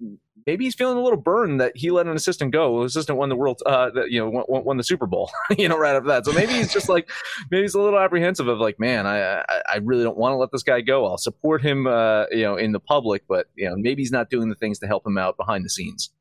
maybe 0.45 0.65
he's 0.65 0.75
feeling 0.75 0.97
a 0.97 1.01
little 1.01 1.19
burned 1.19 1.59
that 1.59 1.75
he 1.75 1.91
let 1.91 2.07
an 2.07 2.15
assistant 2.15 2.51
go. 2.51 2.79
The 2.79 2.85
assistant 2.85 3.17
won 3.17 3.29
the 3.29 3.35
world, 3.35 3.61
uh, 3.65 3.89
that 3.91 4.11
you 4.11 4.19
know, 4.19 4.43
won, 4.47 4.63
won 4.63 4.77
the 4.77 4.83
Super 4.83 5.07
Bowl, 5.07 5.31
you 5.57 5.67
know, 5.67 5.77
right 5.77 5.95
after 5.95 6.07
that. 6.09 6.25
So 6.25 6.31
maybe 6.31 6.53
he's 6.53 6.71
just 6.71 6.89
like, 6.89 7.09
maybe 7.49 7.63
he's 7.63 7.73
a 7.73 7.81
little 7.81 7.99
apprehensive 7.99 8.47
of 8.47 8.59
like, 8.59 8.79
man, 8.79 9.05
I 9.05 9.39
I, 9.39 9.61
I 9.73 9.77
really 9.83 10.03
don't 10.03 10.17
want 10.17 10.33
to 10.33 10.37
let 10.37 10.51
this 10.51 10.63
guy 10.63 10.81
go. 10.81 11.05
I'll 11.07 11.17
support 11.17 11.61
him, 11.61 11.87
uh, 11.87 12.25
you 12.31 12.43
know, 12.43 12.55
in 12.55 12.71
the 12.71 12.79
public, 12.79 13.23
but 13.27 13.47
you 13.55 13.69
know, 13.69 13.75
maybe 13.75 14.01
he's 14.01 14.11
not 14.11 14.29
doing 14.29 14.49
the 14.49 14.55
things 14.55 14.79
to 14.79 14.87
help 14.87 15.05
him 15.05 15.17
out 15.17 15.35
behind 15.35 15.65
the 15.65 15.69
scenes. 15.69 16.11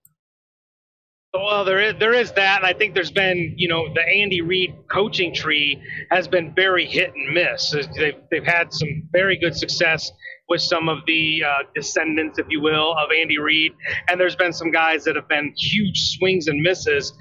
Well, 1.32 1.64
there 1.64 1.78
is 1.78 1.94
there 2.00 2.12
is 2.12 2.32
that, 2.32 2.58
and 2.58 2.66
I 2.66 2.72
think 2.72 2.94
there's 2.94 3.12
been 3.12 3.54
you 3.56 3.68
know 3.68 3.86
the 3.94 4.02
Andy 4.02 4.40
Reid 4.40 4.74
coaching 4.90 5.32
tree 5.32 5.80
has 6.10 6.26
been 6.26 6.52
very 6.54 6.84
hit 6.84 7.12
and 7.14 7.32
miss. 7.32 7.70
They've 7.96 8.16
they've 8.32 8.44
had 8.44 8.72
some 8.72 9.08
very 9.12 9.36
good 9.36 9.56
success 9.56 10.10
with 10.48 10.60
some 10.60 10.88
of 10.88 10.98
the 11.06 11.44
uh, 11.46 11.62
descendants, 11.72 12.40
if 12.40 12.46
you 12.50 12.60
will, 12.60 12.96
of 12.98 13.10
Andy 13.16 13.38
Reid, 13.38 13.72
and 14.08 14.18
there's 14.18 14.34
been 14.34 14.52
some 14.52 14.72
guys 14.72 15.04
that 15.04 15.14
have 15.14 15.28
been 15.28 15.54
huge 15.56 16.16
swings 16.16 16.48
and 16.48 16.60
misses. 16.60 17.12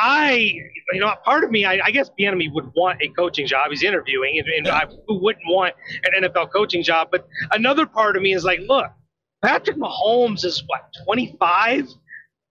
I, 0.00 0.54
you 0.92 1.00
know, 1.00 1.12
part 1.24 1.42
of 1.42 1.50
me, 1.50 1.64
I, 1.64 1.80
I 1.84 1.90
guess 1.90 2.10
Bieniemy 2.18 2.52
would 2.54 2.70
want 2.76 3.02
a 3.02 3.08
coaching 3.08 3.46
job. 3.48 3.70
He's 3.70 3.82
interviewing, 3.82 4.38
and, 4.38 4.48
and 4.48 4.68
I, 4.68 4.86
who 5.08 5.20
wouldn't 5.20 5.44
want 5.48 5.74
an 6.04 6.22
NFL 6.22 6.52
coaching 6.52 6.84
job? 6.84 7.08
But 7.10 7.26
another 7.50 7.86
part 7.86 8.16
of 8.16 8.22
me 8.22 8.32
is 8.32 8.44
like, 8.44 8.60
look, 8.60 8.86
Patrick 9.42 9.76
Mahomes 9.76 10.44
is 10.44 10.62
what 10.68 10.88
25 11.04 11.88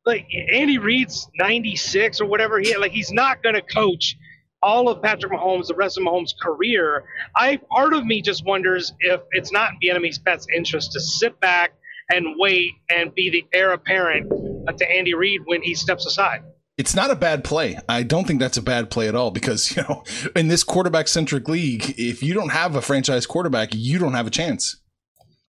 like 0.06 0.28
Andy 0.52 0.78
Reid's 0.78 1.28
96 1.36 2.22
or 2.22 2.26
whatever 2.26 2.60
he 2.60 2.76
like 2.78 2.92
he's 2.92 3.12
not 3.12 3.44
going 3.44 3.56
to 3.56 3.62
coach 3.62 4.18
all 4.64 4.90
of 4.90 5.02
Patrick 5.02 5.32
Mahomes 5.32 5.68
the 5.68 5.76
rest 5.76 5.98
of 5.98 6.04
Mahomes' 6.04 6.34
career. 6.40 7.04
I 7.36 7.60
part 7.72 7.94
of 7.94 8.06
me 8.06 8.22
just 8.22 8.46
wonders 8.46 8.94
if 9.00 9.22
it's 9.32 9.52
not 9.52 9.72
in 9.82 9.96
Bieniemy's 9.96 10.20
best 10.20 10.50
interest 10.56 10.94
to 10.94 11.00
sit 11.00 11.40
back 11.40 11.74
and 12.10 12.36
wait 12.38 12.72
and 12.90 13.14
be 13.16 13.30
the 13.30 13.46
heir 13.54 13.72
apparent 13.72 14.30
to 14.78 14.92
Andy 14.92 15.14
Reid 15.14 15.42
when 15.46 15.62
he 15.62 15.74
steps 15.74 16.06
aside. 16.06 16.42
It's 16.78 16.96
not 16.96 17.12
a 17.12 17.16
bad 17.16 17.44
play. 17.44 17.78
I 17.88 18.04
don't 18.04 18.26
think 18.26 18.40
that's 18.40 18.58
a 18.58 18.62
bad 18.62 18.90
play 18.90 19.08
at 19.08 19.16
all 19.16 19.32
because, 19.32 19.76
you 19.76 19.84
know, 19.84 20.04
in 20.36 20.48
this 20.48 20.64
quarterback 20.64 21.08
centric 21.08 21.48
league, 21.48 21.96
if 21.98 22.24
you 22.24 22.34
don't 22.34 22.50
have 22.50 22.76
a 22.76 22.82
franchise 22.82 23.26
quarterback, 23.26 23.70
you 23.74 24.00
don't 24.00 24.14
have 24.14 24.28
a 24.28 24.32
chance. 24.32 24.81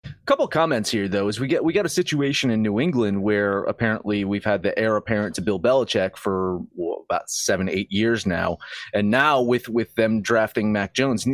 A 0.05 0.09
couple 0.25 0.47
comments 0.47 0.89
here 0.89 1.07
though 1.07 1.27
is 1.27 1.39
we 1.39 1.47
get 1.47 1.63
we 1.63 1.73
got 1.73 1.85
a 1.85 1.89
situation 1.89 2.51
in 2.51 2.61
New 2.61 2.79
England 2.79 3.21
where 3.21 3.63
apparently 3.63 4.23
we've 4.23 4.45
had 4.45 4.63
the 4.63 4.77
heir 4.77 4.95
apparent 4.95 5.35
to 5.35 5.41
Bill 5.41 5.59
Belichick 5.59 6.15
for 6.15 6.59
well, 6.75 7.05
about 7.09 7.29
seven 7.29 7.67
eight 7.67 7.91
years 7.91 8.25
now, 8.25 8.57
and 8.93 9.09
now 9.09 9.41
with 9.41 9.67
with 9.67 9.93
them 9.95 10.21
drafting 10.21 10.71
Mac 10.71 10.93
Jones, 10.93 11.27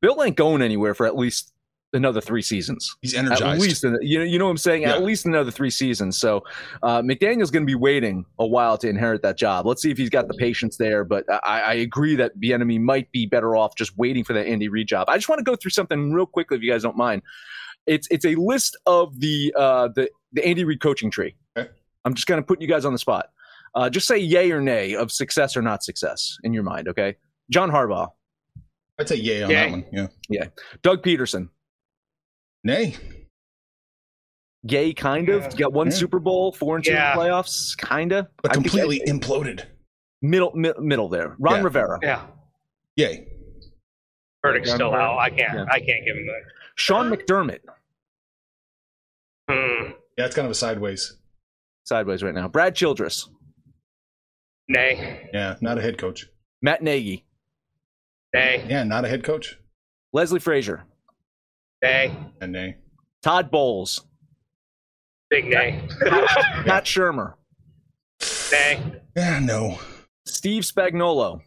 Bill 0.00 0.22
ain't 0.22 0.36
going 0.36 0.62
anywhere 0.62 0.94
for 0.94 1.06
at 1.06 1.16
least 1.16 1.52
another 1.92 2.20
three 2.20 2.42
seasons. 2.42 2.94
He's 3.00 3.14
energized. 3.14 3.42
At 3.42 3.58
least, 3.58 3.82
you 4.02 4.18
know, 4.18 4.24
you 4.24 4.38
know 4.38 4.44
what 4.44 4.50
I'm 4.52 4.56
saying. 4.58 4.82
Yeah. 4.82 4.94
At 4.94 5.02
least 5.02 5.26
another 5.26 5.50
three 5.50 5.70
seasons. 5.70 6.18
So 6.18 6.44
uh, 6.82 7.00
McDaniel's 7.02 7.50
going 7.50 7.62
to 7.62 7.66
be 7.66 7.74
waiting 7.74 8.24
a 8.38 8.46
while 8.46 8.76
to 8.78 8.88
inherit 8.88 9.22
that 9.22 9.36
job. 9.38 9.66
Let's 9.66 9.82
see 9.82 9.90
if 9.90 9.98
he's 9.98 10.10
got 10.10 10.28
the 10.28 10.34
patience 10.34 10.76
there. 10.76 11.04
But 11.04 11.24
I, 11.44 11.60
I 11.60 11.74
agree 11.74 12.14
that 12.16 12.38
Bieniemy 12.38 12.80
might 12.80 13.10
be 13.12 13.26
better 13.26 13.56
off 13.56 13.74
just 13.76 13.96
waiting 13.96 14.24
for 14.24 14.32
that 14.34 14.46
Andy 14.46 14.68
Reid 14.68 14.88
job. 14.88 15.08
I 15.08 15.16
just 15.16 15.28
want 15.28 15.38
to 15.38 15.44
go 15.44 15.56
through 15.56 15.70
something 15.70 16.12
real 16.12 16.26
quickly, 16.26 16.56
if 16.56 16.62
you 16.62 16.70
guys 16.70 16.82
don't 16.82 16.96
mind. 16.96 17.22
It's 17.86 18.08
it's 18.10 18.24
a 18.24 18.34
list 18.34 18.76
of 18.86 19.20
the 19.20 19.54
uh, 19.56 19.88
the 19.94 20.10
the 20.32 20.44
Andy 20.44 20.64
Reid 20.64 20.80
coaching 20.80 21.10
tree. 21.10 21.34
Okay. 21.56 21.70
I'm 22.04 22.14
just 22.14 22.26
kind 22.26 22.38
of 22.38 22.46
putting 22.46 22.62
you 22.62 22.68
guys 22.68 22.84
on 22.84 22.92
the 22.92 22.98
spot. 22.98 23.30
Uh, 23.74 23.90
just 23.90 24.06
say 24.06 24.18
yay 24.18 24.50
or 24.50 24.60
nay 24.60 24.94
of 24.94 25.12
success 25.12 25.56
or 25.56 25.62
not 25.62 25.82
success 25.84 26.36
in 26.42 26.52
your 26.52 26.62
mind. 26.62 26.88
Okay. 26.88 27.16
John 27.50 27.70
Harbaugh. 27.70 28.08
I'd 28.98 29.08
say 29.08 29.16
yay 29.16 29.42
on 29.42 29.50
yay. 29.50 29.56
that 29.56 29.70
one. 29.70 29.84
Yeah. 29.92 30.06
Yeah. 30.28 30.46
Doug 30.82 31.02
Pederson. 31.02 31.50
Nay. 32.64 32.96
Yay, 34.62 34.92
kind 34.94 35.28
of. 35.28 35.42
Yeah. 35.42 35.50
Got 35.50 35.72
one 35.72 35.88
yeah. 35.88 35.92
Super 35.92 36.18
Bowl, 36.18 36.52
four 36.52 36.76
and 36.76 36.84
two 36.84 36.92
yeah. 36.92 37.14
playoffs, 37.14 37.76
kind 37.76 38.12
of. 38.12 38.26
But 38.42 38.52
completely 38.52 39.00
imploded. 39.06 39.64
Middle, 40.22 40.52
mi- 40.54 40.72
middle 40.78 41.08
there. 41.08 41.36
Ron 41.38 41.62
Rivera. 41.62 42.00
Yeah. 42.02 42.26
Yay. 42.96 43.28
Verdict's 44.42 44.72
still 44.72 44.94
out. 44.94 45.18
I 45.18 45.30
can't. 45.30 45.68
I 45.70 45.78
can't 45.78 46.04
give 46.04 46.16
him 46.16 46.26
that. 46.26 46.42
Sean 46.76 47.10
McDermott. 47.10 47.60
Hmm. 49.50 49.90
Yeah, 50.16 50.26
it's 50.26 50.34
kind 50.34 50.46
of 50.46 50.52
a 50.52 50.54
sideways. 50.54 51.16
Sideways 51.84 52.22
right 52.22 52.34
now. 52.34 52.48
Brad 52.48 52.74
Childress. 52.74 53.28
Nay. 54.68 55.28
Yeah, 55.32 55.56
not 55.60 55.78
a 55.78 55.82
head 55.82 55.98
coach. 55.98 56.26
Matt 56.62 56.82
Nagy. 56.82 57.24
Nay. 58.34 58.64
Yeah, 58.68 58.84
not 58.84 59.04
a 59.04 59.08
head 59.08 59.24
coach. 59.24 59.58
Leslie 60.12 60.40
Frazier. 60.40 60.84
Nay. 61.82 62.16
And 62.40 62.52
nay. 62.52 62.76
Todd 63.22 63.50
Bowles. 63.50 64.04
Big 65.30 65.46
nay. 65.46 65.86
Pat 66.00 66.84
Shurmur. 66.84 67.34
Nay. 68.52 69.00
Yeah, 69.16 69.38
no. 69.40 69.78
Steve 70.24 70.62
Spagnuolo. 70.64 71.40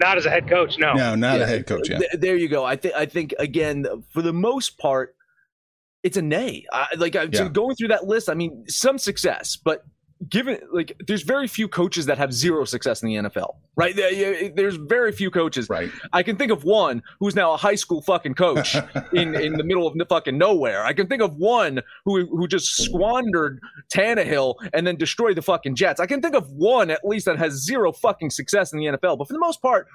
Not 0.00 0.18
as 0.18 0.26
a 0.26 0.30
head 0.30 0.48
coach, 0.48 0.78
no. 0.78 0.92
No, 0.92 1.14
not 1.14 1.38
yeah. 1.38 1.44
a 1.44 1.46
head 1.46 1.66
coach. 1.66 1.88
Yeah. 1.88 1.98
Th- 1.98 2.10
there 2.14 2.36
you 2.36 2.48
go. 2.48 2.64
I 2.64 2.76
think. 2.76 2.94
I 2.94 3.06
think 3.06 3.34
again, 3.38 3.86
for 4.10 4.20
the 4.20 4.32
most 4.32 4.76
part, 4.78 5.14
it's 6.02 6.16
a 6.16 6.22
nay. 6.22 6.64
I, 6.70 6.88
like 6.96 7.16
I'm 7.16 7.30
yeah. 7.32 7.48
going 7.48 7.76
through 7.76 7.88
that 7.88 8.04
list. 8.04 8.28
I 8.28 8.34
mean, 8.34 8.64
some 8.68 8.98
success, 8.98 9.56
but 9.56 9.84
given 10.28 10.58
like 10.72 10.96
there's 11.06 11.22
very 11.22 11.46
few 11.46 11.68
coaches 11.68 12.06
that 12.06 12.18
have 12.18 12.32
zero 12.32 12.64
success 12.64 13.02
in 13.02 13.08
the 13.08 13.14
NFL, 13.16 13.56
right? 13.76 13.94
There's 13.94 14.76
very 14.76 15.12
few 15.12 15.30
coaches. 15.30 15.68
Right. 15.68 15.90
I 16.12 16.22
can 16.22 16.36
think 16.36 16.50
of 16.50 16.64
one 16.64 17.02
who's 17.20 17.34
now 17.34 17.52
a 17.52 17.56
high 17.56 17.74
school 17.74 18.02
fucking 18.02 18.34
coach 18.34 18.76
in 19.12 19.34
in 19.34 19.54
the 19.54 19.64
middle 19.64 19.86
of 19.86 19.94
the 19.94 20.06
fucking 20.06 20.38
nowhere. 20.38 20.84
I 20.84 20.92
can 20.92 21.06
think 21.06 21.22
of 21.22 21.36
one 21.36 21.80
who 22.04 22.26
who 22.26 22.48
just 22.48 22.76
squandered 22.76 23.60
Tannehill 23.92 24.54
and 24.72 24.86
then 24.86 24.96
destroyed 24.96 25.36
the 25.36 25.42
fucking 25.42 25.74
Jets. 25.74 26.00
I 26.00 26.06
can 26.06 26.22
think 26.22 26.34
of 26.34 26.50
one 26.52 26.90
at 26.90 27.04
least 27.04 27.26
that 27.26 27.38
has 27.38 27.64
zero 27.64 27.92
fucking 27.92 28.30
success 28.30 28.72
in 28.72 28.78
the 28.78 28.86
NFL. 28.86 29.18
But 29.18 29.28
for 29.28 29.34
the 29.34 29.38
most 29.38 29.60
part, 29.60 29.86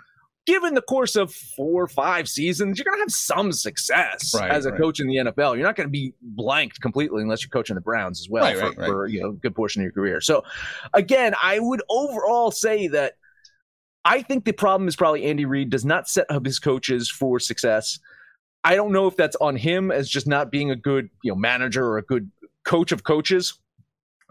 given 0.45 0.73
the 0.73 0.81
course 0.81 1.15
of 1.15 1.33
four 1.33 1.83
or 1.83 1.87
five 1.87 2.27
seasons, 2.27 2.77
you're 2.77 2.85
going 2.85 2.97
to 2.97 3.03
have 3.03 3.11
some 3.11 3.51
success 3.51 4.33
right, 4.35 4.51
as 4.51 4.65
a 4.65 4.71
right. 4.71 4.81
coach 4.81 4.99
in 4.99 5.07
the 5.07 5.17
NFL. 5.17 5.55
You're 5.55 5.65
not 5.65 5.75
going 5.75 5.87
to 5.87 5.91
be 5.91 6.13
blanked 6.21 6.81
completely 6.81 7.21
unless 7.21 7.43
you're 7.43 7.49
coaching 7.49 7.75
the 7.75 7.81
Browns 7.81 8.19
as 8.19 8.29
well 8.29 8.43
right, 8.43 8.75
for, 8.75 8.85
for, 8.85 9.07
you 9.07 9.21
know 9.21 9.29
a 9.29 9.33
good 9.33 9.55
portion 9.55 9.81
of 9.81 9.83
your 9.83 9.91
career. 9.91 10.21
So, 10.21 10.43
again, 10.93 11.33
I 11.41 11.59
would 11.59 11.81
overall 11.89 12.51
say 12.51 12.87
that 12.87 13.13
I 14.03 14.21
think 14.21 14.45
the 14.45 14.51
problem 14.51 14.87
is 14.87 14.95
probably 14.95 15.25
Andy 15.25 15.45
Reid 15.45 15.69
does 15.69 15.85
not 15.85 16.09
set 16.09 16.25
up 16.29 16.45
his 16.45 16.59
coaches 16.59 17.09
for 17.09 17.39
success. 17.39 17.99
I 18.63 18.75
don't 18.75 18.91
know 18.91 19.07
if 19.07 19.15
that's 19.15 19.35
on 19.37 19.55
him 19.55 19.91
as 19.91 20.09
just 20.09 20.27
not 20.27 20.51
being 20.51 20.71
a 20.71 20.75
good 20.75 21.09
you 21.23 21.31
know 21.31 21.35
manager 21.35 21.85
or 21.85 21.97
a 21.97 22.03
good 22.03 22.31
coach 22.63 22.91
of 22.91 23.03
coaches 23.03 23.57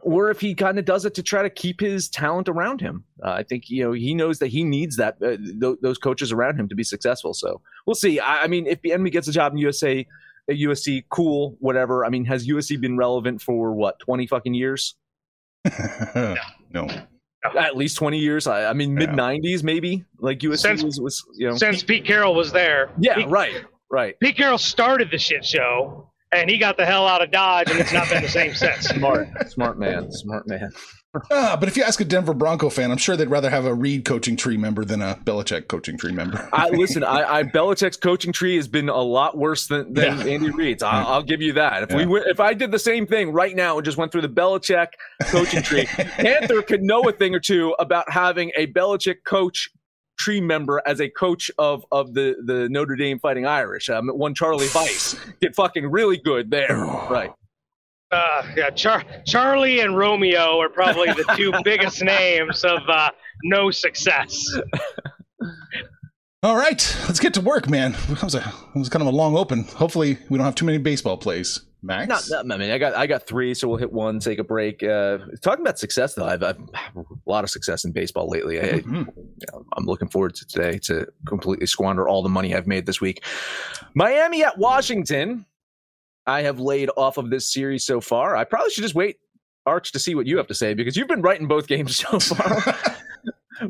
or 0.02 0.30
if 0.30 0.40
he 0.40 0.54
kind 0.54 0.78
of 0.78 0.85
does 0.85 1.04
it 1.04 1.14
to 1.14 1.23
try 1.23 1.42
to 1.42 1.50
keep 1.50 1.80
his 1.80 2.09
talent 2.09 2.49
around 2.49 2.80
him. 2.80 3.04
Uh, 3.25 3.30
I 3.30 3.42
think 3.42 3.69
you 3.69 3.85
know 3.85 3.92
he 3.92 4.14
knows 4.14 4.38
that 4.38 4.49
he 4.49 4.64
needs 4.64 4.97
that 4.97 5.16
uh, 5.23 5.37
th- 5.37 5.78
those 5.83 5.99
coaches 5.99 6.33
around 6.33 6.59
him 6.59 6.69
to 6.69 6.75
be 6.75 6.85
successful. 6.85 7.35
So 7.35 7.61
we'll 7.87 7.95
see. 7.95 8.21
I, 8.21 8.45
I 8.45 8.47
mean, 8.47 8.66
if 8.66 8.80
Bieniemy 8.83 9.12
gets 9.12 9.28
a 9.28 9.33
job 9.33 9.52
in 9.52 9.59
USA, 9.59 10.07
at 10.49 10.57
USC, 10.57 11.04
cool, 11.11 11.57
whatever. 11.61 12.04
I 12.04 12.09
mean, 12.09 12.25
has 12.26 12.47
USC 12.47 12.80
been 12.80 12.97
relevant 12.97 13.40
for 13.40 13.73
what 13.73 13.99
twenty 14.00 14.26
fucking 14.26 14.54
years? 14.54 14.97
no. 16.14 16.88
At 17.59 17.76
least 17.76 17.97
twenty 17.97 18.19
years. 18.19 18.47
I, 18.47 18.66
I 18.66 18.73
mean, 18.73 18.95
mid 18.95 19.11
'90s, 19.11 19.62
maybe. 19.62 20.04
Like 20.19 20.40
USC 20.40 20.59
since, 20.59 20.85
was, 20.85 21.00
was, 21.00 21.25
you 21.35 21.49
know, 21.49 21.57
since 21.57 21.83
Pete 21.83 22.04
Carroll 22.04 22.35
was 22.35 22.52
there. 22.52 22.90
Yeah, 22.99 23.14
Pete, 23.14 23.28
right, 23.28 23.64
right. 23.90 24.19
Pete 24.21 24.37
Carroll 24.37 24.59
started 24.59 25.11
the 25.11 25.19
shit 25.19 25.45
show 25.45 26.10
and 26.33 26.49
he 26.49 26.59
got 26.59 26.77
the 26.77 26.87
hell 26.87 27.07
out 27.07 27.23
of 27.23 27.31
Dodge, 27.31 27.71
and 27.71 27.81
it's 27.81 27.93
not 27.93 28.09
been 28.09 28.23
the 28.23 28.29
same 28.29 28.55
since. 28.55 28.89
Smart, 29.01 29.29
smart 29.51 29.79
man, 29.79 30.13
smart 30.13 30.47
man. 30.47 30.71
ah, 31.33 31.57
but 31.59 31.69
if 31.69 31.77
you 31.77 31.83
ask 31.83 32.01
a 32.01 32.05
Denver 32.05 32.35
Bronco 32.35 32.71
fan, 32.71 32.93
I'm 32.93 32.99
sure 32.99 33.17
they'd 33.17 33.29
rather 33.29 33.51
have 33.51 33.65
a 33.65 33.75
Reid 33.75 34.05
coaching 34.05 34.37
tree 34.37 34.57
member 34.57 34.85
than 34.85 35.03
a 35.03 35.17
Belichick 35.25 35.67
coaching 35.67 35.97
tree 35.97 36.13
member. 36.13 36.49
I 36.53 36.69
listen. 36.69 37.03
I, 37.03 37.39
I 37.39 37.43
Belichick's 37.43 37.97
coaching 37.97 38.33
tree 38.33 38.57
has 38.57 38.69
been 38.69 38.89
a 38.89 39.01
lot 39.01 39.37
worse 39.37 39.67
than, 39.67 39.93
than 39.93 40.19
yeah. 40.19 40.35
Andy 40.35 40.51
Reid's. 40.51 40.83
I'll, 40.83 41.07
I'll, 41.07 41.23
give 41.23 41.41
you 41.41 41.55
that. 41.55 41.83
If 41.85 41.91
yeah. 41.91 42.07
we 42.07 42.21
if 42.21 42.39
I 42.39 42.55
did 42.55 42.71
the 42.71 42.79
same 42.79 43.07
thing 43.07 43.33
right 43.33 43.57
now 43.57 43.77
and 43.77 43.85
just 43.85 43.97
went 43.97 44.13
through 44.13 44.23
the 44.23 44.29
Belichick 44.29 44.89
coaching 45.23 45.63
tree, 45.63 45.87
Panther 45.87 46.63
could 46.63 46.83
know 46.83 47.01
a 47.09 47.13
thing 47.13 47.35
or 47.35 47.41
two 47.41 47.75
about 47.79 48.09
having 48.11 48.53
a 48.57 48.69
Belichick 48.69 49.25
coach 49.25 49.71
tree 50.21 50.41
member 50.41 50.83
as 50.87 51.00
a 51.00 51.09
coach 51.09 51.50
of 51.59 51.85
of 51.91 52.12
the 52.15 52.37
the 52.45 52.69
Notre 52.69 52.95
Dame 52.97 53.19
Fighting 53.19 53.47
Irish. 53.47 53.89
Um, 53.89 54.09
one 54.09 54.35
Charlie 54.35 54.67
Weis 54.75 55.19
get 55.41 55.55
fucking 55.55 55.91
really 55.91 56.19
good 56.19 56.50
there, 56.50 56.77
right? 57.11 57.33
Uh, 58.12 58.43
yeah, 58.57 58.71
Char- 58.71 59.05
Charlie 59.25 59.81
and 59.81 59.97
Romeo 59.97 60.59
are 60.61 60.69
probably 60.69 61.12
the 61.12 61.25
two 61.37 61.53
biggest 61.65 62.03
names 62.03 62.65
of 62.65 62.81
uh, 62.89 63.11
no 63.45 63.71
success. 63.71 64.53
All 66.43 66.57
right, 66.57 66.97
let's 67.07 67.21
get 67.21 67.35
to 67.35 67.41
work, 67.41 67.69
man. 67.69 67.93
That 68.09 68.23
was 68.23 68.35
a 68.35 68.39
it 68.75 68.79
was 68.79 68.89
kind 68.89 69.03
of 69.03 69.09
a 69.09 69.17
long 69.17 69.37
open. 69.37 69.65
Hopefully, 69.65 70.19
we 70.29 70.39
don't 70.39 70.45
have 70.45 70.55
too 70.55 70.67
many 70.67 70.79
baseball 70.79 71.17
plays. 71.17 71.61
Max? 71.83 72.09
Not, 72.09 72.47
not, 72.47 72.55
I 72.55 72.59
mean, 72.59 72.71
I 72.71 72.79
got 72.79 72.95
I 72.95 73.07
got 73.07 73.27
three, 73.27 73.55
so 73.55 73.69
we'll 73.69 73.79
hit 73.79 73.93
one, 73.93 74.19
take 74.19 74.39
a 74.39 74.45
break. 74.45 74.83
Uh, 74.83 75.19
talking 75.41 75.63
about 75.63 75.79
success, 75.79 76.15
though, 76.15 76.27
I've, 76.27 76.43
I've 76.43 76.59
had 76.75 76.97
a 76.97 77.05
lot 77.27 77.45
of 77.45 77.51
success 77.51 77.85
in 77.85 77.93
baseball 77.93 78.29
lately. 78.29 78.61
I, 78.61 78.65
mm-hmm. 78.81 79.05
I'm 79.77 79.85
looking 79.87 80.09
forward 80.09 80.35
to 80.37 80.47
today 80.47 80.79
to 80.85 81.07
completely 81.27 81.67
squander 81.67 82.09
all 82.09 82.23
the 82.23 82.29
money 82.29 82.55
I've 82.55 82.67
made 82.67 82.87
this 82.87 83.01
week. 83.01 83.25
Miami 83.95 84.45
at 84.45 84.59
Washington. 84.59 85.47
I 86.27 86.43
have 86.43 86.61
laid 86.61 86.91
off 86.97 87.17
of 87.17 87.31
this 87.31 87.51
series 87.53 87.85
so 87.85 88.01
far. 88.01 88.37
I 88.37 88.45
probably 88.45 88.71
should 88.71 88.83
just 88.83 88.95
wait, 88.95 89.17
Arch, 89.67 89.91
to 89.93 89.99
see 89.99 90.15
what 90.15 90.27
you 90.27 90.37
have 90.37 90.47
to 90.49 90.55
say 90.55 90.75
because 90.75 90.97
you've 90.97 91.09
been 91.09 91.23
right 91.23 91.41
in 91.41 91.49
both 91.49 91.67
games 91.67 91.97
so 92.11 92.21
far. 92.21 92.77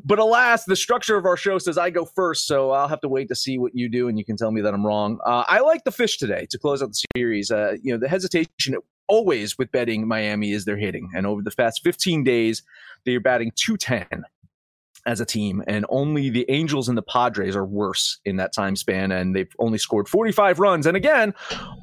but 0.04 0.18
alas, 0.18 0.64
the 0.64 0.76
structure 0.76 1.16
of 1.16 1.26
our 1.26 1.36
show 1.36 1.58
says 1.58 1.78
I 1.78 1.90
go 1.90 2.04
first, 2.04 2.46
so 2.46 2.70
I'll 2.70 2.88
have 2.88 3.00
to 3.02 3.08
wait 3.08 3.28
to 3.28 3.34
see 3.34 3.58
what 3.58 3.74
you 3.74 3.88
do, 3.88 4.08
and 4.08 4.18
you 4.18 4.24
can 4.24 4.36
tell 4.36 4.50
me 4.50 4.60
that 4.60 4.74
I'm 4.74 4.86
wrong. 4.86 5.18
Uh, 5.24 5.44
I 5.46 5.60
like 5.60 5.84
the 5.84 5.92
fish 5.92 6.18
today 6.18 6.46
to 6.50 6.58
close 6.58 6.82
out 6.82 6.90
the 6.90 7.04
series. 7.16 7.50
Uh, 7.50 7.76
you 7.82 7.92
know, 7.92 7.98
the 7.98 8.08
hesitation 8.08 8.76
always 9.08 9.58
with 9.58 9.72
betting 9.72 10.06
Miami 10.06 10.52
is 10.52 10.64
they're 10.64 10.76
hitting, 10.76 11.10
and 11.14 11.26
over 11.26 11.42
the 11.42 11.50
past 11.50 11.82
15 11.82 12.24
days, 12.24 12.62
they 13.04 13.14
are 13.14 13.20
batting 13.20 13.52
210 13.56 14.24
as 15.06 15.20
a 15.20 15.24
team, 15.24 15.62
and 15.66 15.86
only 15.88 16.30
the 16.30 16.44
Angels 16.48 16.88
and 16.88 16.96
the 16.96 17.02
Padres 17.02 17.56
are 17.56 17.64
worse 17.64 18.20
in 18.24 18.36
that 18.36 18.52
time 18.52 18.76
span, 18.76 19.10
and 19.10 19.34
they've 19.34 19.52
only 19.58 19.78
scored 19.78 20.08
45 20.08 20.58
runs. 20.58 20.86
And 20.86 20.96
again, 20.96 21.34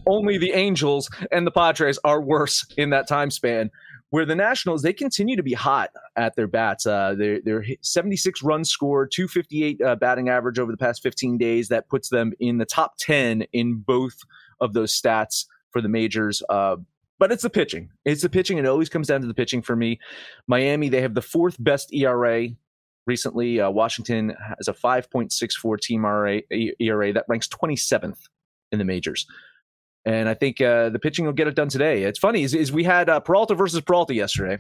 only 0.06 0.38
the 0.38 0.54
Angels 0.54 1.10
and 1.32 1.46
the 1.46 1.52
Padres 1.52 2.00
are 2.04 2.22
worse 2.22 2.66
in 2.78 2.92
that 2.92 3.08
time 3.08 3.32
span 3.32 3.72
where 4.10 4.26
the 4.26 4.36
Nationals 4.36 4.82
they 4.82 4.94
continue 4.94 5.36
to 5.36 5.44
be 5.44 5.54
hot 5.54 5.92
at 6.16 6.36
their 6.36 6.48
bats. 6.48 6.86
Uh, 6.86 7.16
they're, 7.18 7.42
they're 7.42 7.66
76 7.82 8.42
runs 8.44 8.70
scored, 8.70 9.12
258 9.12 9.82
uh, 9.82 9.96
batting 9.96 10.30
average 10.30 10.60
over 10.60 10.72
the 10.72 10.78
past 10.78 11.04
15 11.04 11.38
days. 11.38 11.68
That 11.68 11.90
puts 11.90 12.10
them 12.10 12.34
in 12.40 12.58
the 12.58 12.66
top 12.66 12.98
10 13.00 13.44
in 13.54 13.76
both 13.76 14.18
of 14.62 14.74
those 14.74 15.00
stats 15.00 15.46
for 15.72 15.82
the 15.82 15.90
majors. 15.90 16.42
Uh, 16.50 16.78
but 17.20 17.32
it's 17.32 17.44
the 17.44 17.50
pitching. 17.50 17.90
It's 18.06 18.22
the 18.22 18.30
pitching. 18.30 18.58
It 18.58 18.66
always 18.66 18.90
comes 18.90 19.08
down 19.08 19.22
to 19.22 19.28
the 19.28 19.34
pitching 19.34 19.62
for 19.62 19.76
me. 19.76 20.00
Miami, 20.48 20.90
they 20.90 21.02
have 21.02 21.16
the 21.16 21.22
fourth 21.22 21.56
best 21.60 21.94
ERA 21.94 22.50
recently. 23.08 23.60
Uh, 23.60 23.72
Washington 23.72 24.36
has 24.58 24.68
a 24.68 24.74
5.64 24.74 25.80
team 25.80 26.06
ERA, 26.06 26.42
ERA 26.80 27.14
that 27.14 27.26
ranks 27.28 27.48
27th 27.48 28.20
in 28.72 28.80
the 28.80 28.86
majors. 28.86 29.26
And 30.08 30.30
I 30.30 30.36
think 30.36 30.62
uh, 30.62 30.88
the 30.88 31.00
pitching 31.00 31.26
will 31.26 31.34
get 31.34 31.48
it 31.50 31.56
done 31.56 31.68
today. 31.68 32.04
It's 32.04 32.18
funny 32.18 32.44
is, 32.44 32.54
is 32.54 32.72
we 32.72 32.86
had 32.86 33.10
uh, 33.10 33.20
Peralta 33.20 33.56
versus 33.56 33.82
Peralta 33.82 34.14
yesterday. 34.16 34.60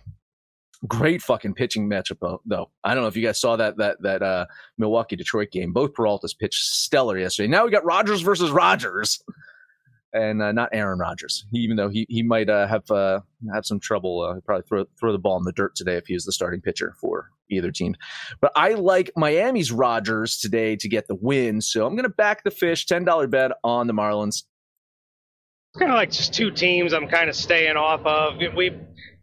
Great 0.86 1.22
fucking 1.22 1.54
pitching 1.54 1.90
matchup 1.90 2.40
though. 2.46 2.70
I 2.84 2.94
don't 2.94 3.04
know 3.04 3.08
if 3.08 3.16
you 3.16 3.26
guys 3.26 3.40
saw 3.40 3.56
that 3.56 3.78
that 3.78 4.02
that 4.02 4.22
uh, 4.22 4.46
Milwaukee 4.78 5.16
Detroit 5.16 5.50
game. 5.52 5.72
Both 5.72 5.94
Peraltas 5.94 6.38
pitched 6.38 6.66
stellar 6.66 7.18
yesterday. 7.18 7.48
Now 7.48 7.64
we 7.64 7.72
got 7.72 7.86
Rogers 7.86 8.22
versus 8.22 8.52
Rogers 8.52 9.24
and 10.14 10.42
uh, 10.42 10.52
not 10.52 10.70
Aaron 10.74 11.00
Rodgers. 11.00 11.46
even 11.54 11.78
though 11.78 11.90
he 11.90 12.06
he 12.10 12.24
might 12.24 12.50
uh, 12.50 12.68
have 12.68 12.92
uh, 12.92 13.22
have 13.54 13.66
some 13.66 13.80
trouble, 13.80 14.40
probably 14.46 14.66
throw 14.68 14.86
throw 15.00 15.14
the 15.14 15.18
ball 15.18 15.38
in 15.38 15.46
the 15.46 15.54
dirt 15.54 15.76
today 15.76 15.96
if 15.96 16.08
he 16.08 16.14
was 16.14 16.26
the 16.26 16.34
starting 16.34 16.60
pitcher 16.60 16.94
for 17.00 17.32
either 17.50 17.72
team. 17.72 17.96
But 18.42 18.52
I 18.56 18.74
like 18.74 19.12
Miami's 19.16 19.72
Rogers 19.72 20.38
today 20.38 20.76
to 20.76 20.90
get 20.90 21.08
the 21.08 21.16
win, 21.16 21.62
so 21.62 21.88
I'm 21.88 21.96
going 21.96 22.04
to 22.04 22.10
back 22.10 22.44
the 22.44 22.52
fish. 22.52 22.86
Ten 22.86 23.06
dollar 23.06 23.28
bet 23.28 23.52
on 23.64 23.88
the 23.88 23.94
Marlins. 23.94 24.44
Kind 25.80 25.92
of 25.92 25.96
like 25.96 26.12
just 26.12 26.34
two 26.34 26.52
teams 26.52 26.94
I'm 26.94 27.08
kind 27.08 27.30
of 27.30 27.36
staying 27.36 27.78
off 27.78 28.06
of. 28.06 28.38
We 28.56 28.72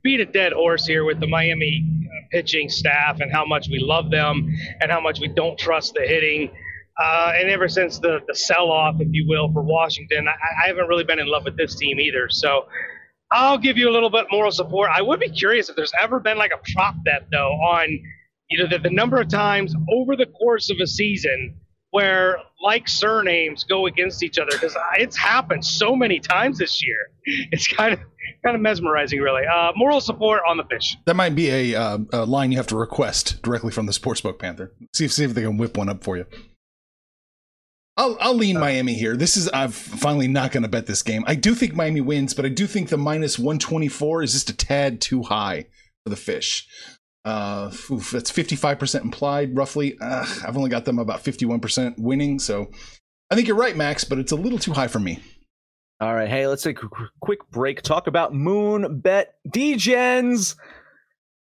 beat 0.03 0.21
a 0.21 0.27
dead 0.27 0.53
horse 0.53 0.87
here 0.87 1.05
with 1.05 1.19
the 1.19 1.27
Miami 1.27 1.85
uh, 2.05 2.29
pitching 2.31 2.69
staff 2.69 3.21
and 3.21 3.33
how 3.33 3.45
much 3.45 3.69
we 3.69 3.79
love 3.81 4.11
them 4.11 4.55
and 4.81 4.91
how 4.91 5.01
much 5.01 5.19
we 5.19 5.29
don't 5.29 5.59
trust 5.59 5.95
the 5.95 6.03
hitting. 6.03 6.51
Uh, 7.03 7.33
and 7.35 7.51
ever 7.51 7.67
since 7.67 7.99
the, 7.99 8.21
the 8.29 8.35
sell 8.35 8.71
off, 8.71 8.95
if 9.01 9.09
you 9.11 9.27
will, 9.27 9.53
for 9.53 9.63
Washington, 9.63 10.29
I, 10.29 10.33
I, 10.65 10.69
haven't 10.69 10.87
really 10.87 11.03
been 11.03 11.19
in 11.19 11.27
love 11.27 11.45
with 11.45 11.57
this 11.57 11.75
team 11.75 11.99
either. 11.99 12.29
So 12.31 12.67
I'll 13.33 13.59
give 13.59 13.77
you 13.77 13.89
a 13.89 13.93
little 13.93 14.11
bit 14.11 14.27
moral 14.31 14.53
support. 14.53 14.91
I 14.95 15.03
would 15.03 15.19
be 15.19 15.31
curious 15.31 15.69
if 15.69 15.75
there's 15.75 15.93
ever 16.01 16.21
been 16.21 16.39
like 16.39 16.53
a 16.53 16.73
prop 16.73 16.95
bet, 17.05 17.27
though, 17.33 17.51
on 17.51 17.89
you 18.51 18.59
know 18.59 18.69
the, 18.69 18.79
the 18.79 18.91
number 18.91 19.21
of 19.21 19.29
times 19.29 19.75
over 19.91 20.15
the 20.15 20.27
course 20.27 20.71
of 20.71 20.77
a 20.81 20.87
season 20.87 21.59
where 21.95 22.39
like 22.61 22.89
surnames 22.89 23.63
go 23.63 23.87
against 23.87 24.25
each 24.25 24.37
other 24.37 24.51
because 24.51 24.77
it's 24.97 25.17
happened 25.17 25.65
so 25.65 25.95
many 25.95 26.19
times 26.19 26.59
this 26.59 26.85
year. 26.85 26.97
It's 27.53 27.69
kind 27.69 27.95
of 27.95 28.01
kind 28.45 28.57
of 28.57 28.61
mesmerizing, 28.61 29.21
really. 29.21 29.47
Uh, 29.47 29.71
moral 29.77 30.01
support 30.01 30.43
on 30.47 30.57
the 30.57 30.65
fish. 30.65 30.97
That 31.07 31.15
might 31.15 31.37
be 31.37 31.49
a, 31.51 31.81
uh, 31.81 31.99
a 32.13 32.25
line 32.27 32.51
you 32.51 32.59
have 32.59 32.67
to 32.67 32.77
request 32.77 33.41
directly 33.43 33.71
from 33.71 33.87
the 33.87 33.93
Sportsbook 33.93 34.39
Panther. 34.41 34.73
See 34.93 35.05
if 35.05 35.13
see 35.13 35.25
if 35.25 35.35
they 35.35 35.43
can 35.43 35.57
whip 35.57 35.77
one 35.77 35.89
up 35.89 36.03
for 36.03 36.17
you. 36.17 36.27
I'll 37.97 38.19
I'll 38.21 38.35
lean 38.35 38.57
uh, 38.57 38.61
Miami 38.61 38.95
here. 38.95 39.17
This 39.17 39.37
is 39.37 39.49
I'm 39.55 39.71
finally 39.71 40.27
not 40.27 40.51
going 40.51 40.65
to 40.65 40.69
bet 40.69 40.87
this 40.87 41.03
game. 41.03 41.23
I 41.29 41.37
do 41.37 41.55
think 41.55 41.75
Miami 41.75 42.01
wins, 42.01 42.35
but 42.35 42.45
I 42.45 42.49
do 42.49 42.67
think 42.67 42.89
the 42.89 42.99
minus 42.99 43.39
124 43.39 44.25
is 44.25 44.33
just 44.33 44.51
a 44.51 44.57
tad 44.57 45.01
too 45.01 45.23
high 45.23 45.67
for 46.03 46.11
the 46.11 46.17
fish. 46.17 46.67
Uh, 47.25 47.71
oof, 47.91 48.11
that's 48.11 48.31
55% 48.31 49.03
implied 49.03 49.57
roughly. 49.57 49.97
Uh, 50.01 50.27
I've 50.47 50.57
only 50.57 50.71
got 50.71 50.85
them 50.85 50.99
about 50.99 51.25
51% 51.25 51.99
winning, 51.99 52.39
so 52.39 52.71
I 53.31 53.35
think 53.35 53.49
you're 53.49 53.57
right, 53.57 53.77
Max, 53.77 54.05
but 54.05 54.19
it's 54.19 54.33
a 54.33 54.37
little 54.37 54.59
too 54.59 54.73
high 54.73 54.89
for 54.89 55.01
me. 55.01 55.21
All 56.01 56.15
right, 56.15 56.29
hey, 56.29 56.47
let's 56.47 56.63
take 56.63 56.83
a 56.83 56.89
quick 57.21 57.39
break. 57.51 57.81
Talk 57.81 58.07
about 58.07 58.33
Moonbet 58.33 59.27
Degens. 59.49 60.57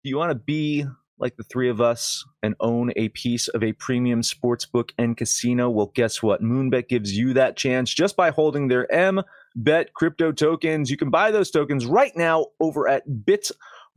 Do 0.03 0.09
you 0.09 0.17
want 0.17 0.31
to 0.31 0.35
be 0.35 0.85
like 1.21 1.38
the 1.38 1.43
three 1.43 1.69
of 1.69 1.79
us 1.79 2.25
and 2.43 2.55
own 2.59 2.91
a 2.95 3.09
piece 3.09 3.47
of 3.47 3.63
a 3.63 3.73
premium 3.73 4.23
sports 4.23 4.65
book 4.65 4.91
and 4.97 5.15
casino, 5.15 5.69
well, 5.69 5.91
guess 5.93 6.21
what? 6.21 6.41
Moonbet 6.41 6.89
gives 6.89 7.15
you 7.15 7.33
that 7.33 7.55
chance 7.55 7.93
just 7.93 8.15
by 8.17 8.31
holding 8.31 8.67
their 8.67 8.91
M 8.91 9.21
Bet 9.55 9.93
crypto 9.93 10.31
tokens. 10.31 10.89
You 10.89 10.97
can 10.97 11.11
buy 11.11 11.31
those 11.31 11.51
tokens 11.51 11.85
right 11.85 12.11
now 12.15 12.47
over 12.59 12.88
at 12.88 13.25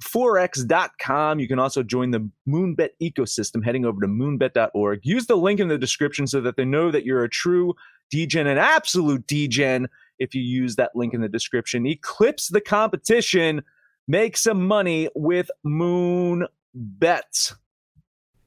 bitforex.com. 0.03 1.39
You 1.39 1.49
can 1.49 1.59
also 1.59 1.83
join 1.83 2.11
the 2.11 2.29
Moonbet 2.49 2.91
ecosystem 3.03 3.65
heading 3.65 3.85
over 3.85 4.01
to 4.01 4.07
moonbet.org. 4.07 5.01
Use 5.03 5.27
the 5.27 5.37
link 5.37 5.61
in 5.61 5.69
the 5.69 5.79
description 5.79 6.27
so 6.27 6.41
that 6.41 6.57
they 6.57 6.65
know 6.65 6.91
that 6.91 7.05
you're 7.05 7.25
a 7.25 7.29
true 7.29 7.75
Degen, 8.11 8.47
an 8.47 8.59
absolute 8.59 9.27
Degen. 9.27 9.89
If 10.19 10.35
you 10.35 10.43
use 10.43 10.77
that 10.77 10.95
link 10.95 11.15
in 11.15 11.21
the 11.21 11.29
description, 11.29 11.87
eclipse 11.87 12.49
the 12.49 12.61
competition, 12.61 13.63
make 14.07 14.37
some 14.37 14.67
money 14.67 15.09
with 15.15 15.51
Moon 15.65 16.47
bets. 16.75 17.55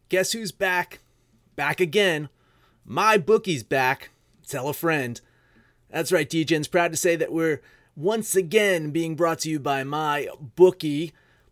Guess 0.10 0.32
who's 0.32 0.52
back? 0.52 1.00
Back 1.56 1.80
again. 1.80 2.30
MyBookie's 2.88 3.64
back. 3.64 4.12
Tell 4.48 4.70
a 4.70 4.74
friend. 4.74 5.20
That's 5.90 6.12
right, 6.12 6.30
Degen's 6.30 6.68
proud 6.68 6.92
to 6.92 6.98
say 6.98 7.16
that 7.18 7.34
we're 7.34 7.62
once 7.96 8.36
again 8.36 8.92
being 8.92 9.16
brought 9.16 9.40
to 9.40 9.50
you 9.50 9.60
by 9.60 9.84
my 9.84 10.30
bookie. 10.56 11.14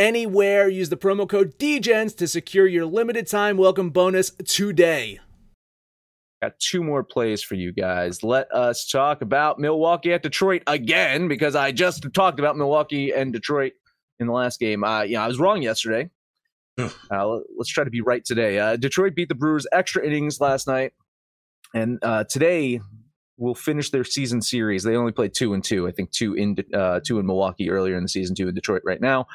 anywhere. 0.00 0.68
Use 0.68 0.88
the 0.88 0.96
promo 0.96 1.28
code 1.28 1.58
DEGENS 1.58 2.14
to 2.14 2.26
secure 2.26 2.66
your 2.66 2.86
limited 2.86 3.26
time 3.26 3.58
welcome 3.58 3.90
bonus 3.90 4.30
today. 4.30 5.20
Got 6.42 6.58
two 6.58 6.82
more 6.82 7.04
plays 7.04 7.42
for 7.42 7.54
you 7.54 7.70
guys. 7.70 8.22
Let 8.24 8.50
us 8.50 8.88
talk 8.88 9.20
about 9.20 9.58
Milwaukee 9.58 10.14
at 10.14 10.22
Detroit 10.22 10.62
again 10.66 11.28
because 11.28 11.54
I 11.54 11.70
just 11.70 12.06
talked 12.14 12.38
about 12.38 12.56
Milwaukee 12.56 13.12
and 13.12 13.30
Detroit 13.30 13.74
in 14.18 14.26
the 14.26 14.32
last 14.32 14.58
game. 14.58 14.82
Uh, 14.82 15.02
you 15.02 15.16
know, 15.16 15.20
I 15.20 15.28
was 15.28 15.38
wrong 15.38 15.62
yesterday. 15.62 16.10
Uh, 17.10 17.40
let's 17.58 17.68
try 17.68 17.84
to 17.84 17.90
be 17.90 18.00
right 18.00 18.24
today. 18.24 18.58
Uh, 18.58 18.76
Detroit 18.76 19.14
beat 19.14 19.28
the 19.28 19.34
Brewers 19.34 19.66
extra 19.70 20.02
innings 20.02 20.40
last 20.40 20.66
night, 20.66 20.94
and 21.74 21.98
uh, 22.02 22.24
today 22.24 22.80
will 23.36 23.54
finish 23.54 23.90
their 23.90 24.04
season 24.04 24.40
series. 24.40 24.82
They 24.82 24.96
only 24.96 25.12
played 25.12 25.34
two 25.34 25.52
and 25.52 25.62
two. 25.62 25.86
I 25.86 25.90
think 25.90 26.10
two 26.10 26.32
in 26.32 26.56
uh, 26.72 27.00
two 27.06 27.18
in 27.18 27.26
Milwaukee 27.26 27.68
earlier 27.68 27.98
in 27.98 28.02
the 28.02 28.08
season, 28.08 28.34
two 28.34 28.48
in 28.48 28.54
Detroit 28.54 28.80
right 28.82 29.00
now 29.00 29.26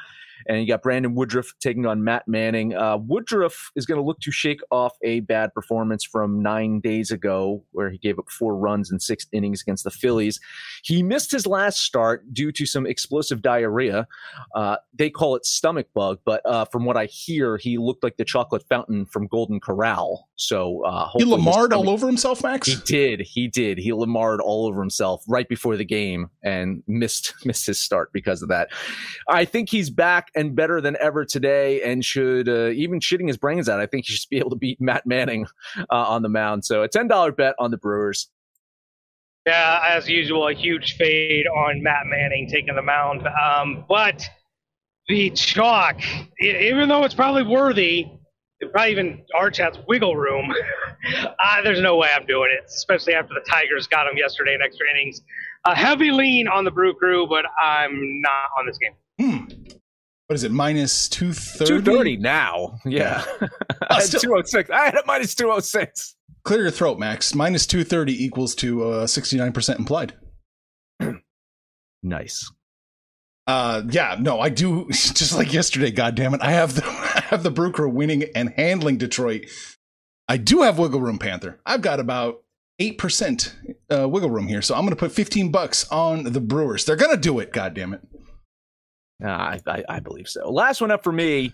and 0.48 0.60
you 0.60 0.66
got 0.66 0.82
Brandon 0.82 1.14
Woodruff 1.14 1.52
taking 1.60 1.86
on 1.86 2.04
Matt 2.04 2.26
Manning. 2.26 2.74
Uh, 2.74 2.98
Woodruff 2.98 3.70
is 3.76 3.86
going 3.86 4.00
to 4.00 4.04
look 4.04 4.20
to 4.20 4.30
shake 4.30 4.60
off 4.70 4.96
a 5.02 5.20
bad 5.20 5.52
performance 5.54 6.04
from 6.04 6.42
nine 6.42 6.80
days 6.80 7.10
ago, 7.10 7.62
where 7.72 7.90
he 7.90 7.98
gave 7.98 8.18
up 8.18 8.30
four 8.30 8.56
runs 8.56 8.90
in 8.90 9.00
six 9.00 9.26
innings 9.32 9.62
against 9.62 9.84
the 9.84 9.90
Phillies. 9.90 10.40
He 10.82 11.02
missed 11.02 11.30
his 11.30 11.46
last 11.46 11.80
start 11.80 12.32
due 12.32 12.52
to 12.52 12.66
some 12.66 12.86
explosive 12.86 13.42
diarrhea. 13.42 14.06
Uh, 14.54 14.76
they 14.94 15.10
call 15.10 15.36
it 15.36 15.44
stomach 15.44 15.88
bug, 15.94 16.18
but 16.24 16.40
uh, 16.44 16.64
from 16.66 16.84
what 16.84 16.96
I 16.96 17.06
hear, 17.06 17.56
he 17.56 17.78
looked 17.78 18.02
like 18.02 18.16
the 18.16 18.24
chocolate 18.24 18.64
fountain 18.68 19.06
from 19.06 19.26
Golden 19.26 19.60
Corral. 19.60 20.28
So 20.36 20.84
uh, 20.84 21.08
he 21.16 21.24
Lamarred 21.24 21.72
all 21.72 21.90
over 21.90 22.06
himself, 22.06 22.42
Max. 22.42 22.66
He 22.66 22.76
did. 22.84 23.20
He 23.20 23.48
did. 23.48 23.78
He 23.78 23.92
Lamarred 23.92 24.40
all 24.40 24.66
over 24.66 24.80
himself 24.80 25.24
right 25.28 25.48
before 25.48 25.76
the 25.76 25.84
game 25.84 26.30
and 26.42 26.82
missed 26.86 27.34
missed 27.44 27.66
his 27.66 27.80
start 27.80 28.12
because 28.12 28.42
of 28.42 28.48
that. 28.48 28.68
I 29.28 29.44
think 29.44 29.70
he's 29.70 29.90
back 29.90 30.30
and 30.36 30.54
better 30.54 30.80
than 30.80 30.96
ever 31.00 31.24
today, 31.24 31.82
and 31.82 32.04
should 32.04 32.48
uh, 32.48 32.68
even 32.68 33.00
shitting 33.00 33.26
his 33.26 33.36
brains 33.36 33.68
out. 33.68 33.80
I 33.80 33.86
think 33.86 34.06
he 34.06 34.12
should 34.12 34.28
be 34.28 34.38
able 34.38 34.50
to 34.50 34.56
beat 34.56 34.80
Matt 34.80 35.06
Manning 35.06 35.46
uh, 35.78 35.84
on 35.90 36.22
the 36.22 36.28
mound. 36.28 36.64
So 36.64 36.82
a 36.82 36.88
ten 36.88 37.08
dollar 37.08 37.32
bet 37.32 37.54
on 37.58 37.70
the 37.70 37.78
Brewers. 37.78 38.28
Yeah, 39.46 39.80
as 39.88 40.08
usual, 40.08 40.48
a 40.48 40.52
huge 40.52 40.96
fade 40.96 41.46
on 41.46 41.82
Matt 41.82 42.06
Manning 42.06 42.48
taking 42.48 42.74
the 42.74 42.82
mound. 42.82 43.26
Um, 43.26 43.84
but 43.88 44.28
the 45.08 45.30
chalk, 45.30 46.00
even 46.40 46.88
though 46.88 47.04
it's 47.04 47.14
probably 47.14 47.44
worthy, 47.44 48.08
it 48.58 48.72
probably 48.72 48.90
even 48.90 49.22
Arch 49.38 49.58
has 49.58 49.78
wiggle 49.86 50.16
room. 50.16 50.52
uh, 51.24 51.62
there's 51.62 51.80
no 51.80 51.96
way 51.96 52.08
I'm 52.14 52.26
doing 52.26 52.50
it, 52.52 52.64
especially 52.66 53.14
after 53.14 53.34
the 53.34 53.44
Tigers 53.48 53.86
got 53.86 54.08
him 54.08 54.16
yesterday 54.16 54.54
in 54.54 54.62
extra 54.62 54.86
innings. 54.90 55.20
A 55.64 55.74
heavy 55.74 56.10
lean 56.10 56.48
on 56.48 56.64
the 56.64 56.70
Brew 56.70 56.94
Crew, 56.94 57.26
but 57.28 57.44
I'm 57.62 58.20
not 58.20 58.48
on 58.58 58.66
this 58.66 58.78
game. 58.78 58.92
Hmm. 59.20 59.44
What 60.26 60.34
is 60.34 60.42
it? 60.44 60.50
Minus 60.50 61.08
two 61.08 61.32
thirty. 61.32 61.66
Two 61.66 61.82
thirty 61.82 62.16
now. 62.16 62.78
Yeah, 62.84 63.24
I 63.90 63.94
had 63.94 64.02
still- 64.02 64.20
two 64.20 64.34
oh 64.36 64.42
six. 64.44 64.68
I 64.70 64.86
had 64.86 64.94
a 64.96 65.02
minus 65.06 65.34
two 65.34 65.50
oh 65.50 65.60
six. 65.60 66.16
Clear 66.44 66.62
your 66.62 66.70
throat, 66.70 66.98
Max. 66.98 67.34
Minus 67.34 67.66
two 67.66 67.84
thirty 67.84 68.24
equals 68.24 68.54
to 68.56 68.82
uh, 68.84 69.06
sixty 69.06 69.36
nine 69.36 69.52
percent 69.52 69.78
implied. 69.78 70.14
Nice. 72.02 72.50
Uh, 73.48 73.82
yeah, 73.90 74.16
no, 74.20 74.40
I 74.40 74.48
do. 74.48 74.86
Just 74.90 75.36
like 75.36 75.52
yesterday, 75.52 75.90
God 75.90 76.14
damn 76.14 76.34
it, 76.34 76.40
I 76.42 76.50
have 76.52 76.74
the 76.74 76.84
I 76.86 77.20
have 77.30 77.42
the 77.42 77.50
Brew 77.50 77.72
Crew 77.72 77.88
winning 77.88 78.24
and 78.34 78.50
handling 78.56 78.96
Detroit. 78.98 79.46
I 80.28 80.36
do 80.36 80.62
have 80.62 80.78
wiggle 80.78 81.00
room, 81.00 81.18
Panther. 81.18 81.60
I've 81.66 81.82
got 81.82 81.98
about 82.00 82.42
eight 82.78 82.98
percent 82.98 83.56
uh, 83.92 84.08
wiggle 84.08 84.30
room 84.30 84.46
here, 84.48 84.62
so 84.62 84.74
I'm 84.74 84.82
going 84.82 84.90
to 84.90 84.96
put 84.96 85.12
fifteen 85.12 85.50
bucks 85.50 85.88
on 85.90 86.24
the 86.24 86.40
Brewers. 86.40 86.84
They're 86.84 86.96
going 86.96 87.14
to 87.14 87.20
do 87.20 87.38
it. 87.40 87.52
God 87.52 87.74
damn 87.74 87.92
it. 87.94 88.00
Uh, 89.24 89.28
I, 89.28 89.60
I 89.66 89.84
I 89.88 90.00
believe 90.00 90.28
so. 90.28 90.50
Last 90.50 90.80
one 90.80 90.90
up 90.90 91.02
for 91.02 91.12
me. 91.12 91.50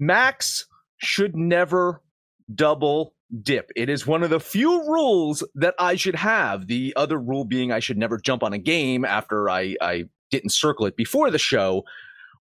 Max 0.00 0.66
should 0.98 1.36
never 1.36 2.02
double 2.54 3.14
dip. 3.42 3.70
It 3.76 3.88
is 3.88 4.06
one 4.06 4.22
of 4.22 4.30
the 4.30 4.40
few 4.40 4.82
rules 4.90 5.42
that 5.54 5.74
I 5.78 5.96
should 5.96 6.14
have. 6.14 6.66
The 6.66 6.92
other 6.96 7.18
rule 7.18 7.44
being 7.44 7.72
I 7.72 7.80
should 7.80 7.98
never 7.98 8.18
jump 8.18 8.42
on 8.42 8.52
a 8.52 8.58
game 8.58 9.04
after 9.04 9.50
I, 9.50 9.76
I 9.80 10.04
didn't 10.30 10.50
circle 10.50 10.86
it 10.86 10.96
before 10.96 11.30
the 11.30 11.38
show. 11.38 11.84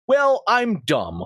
Well, 0.08 0.44
I'm 0.48 0.82
dumb. 0.86 1.24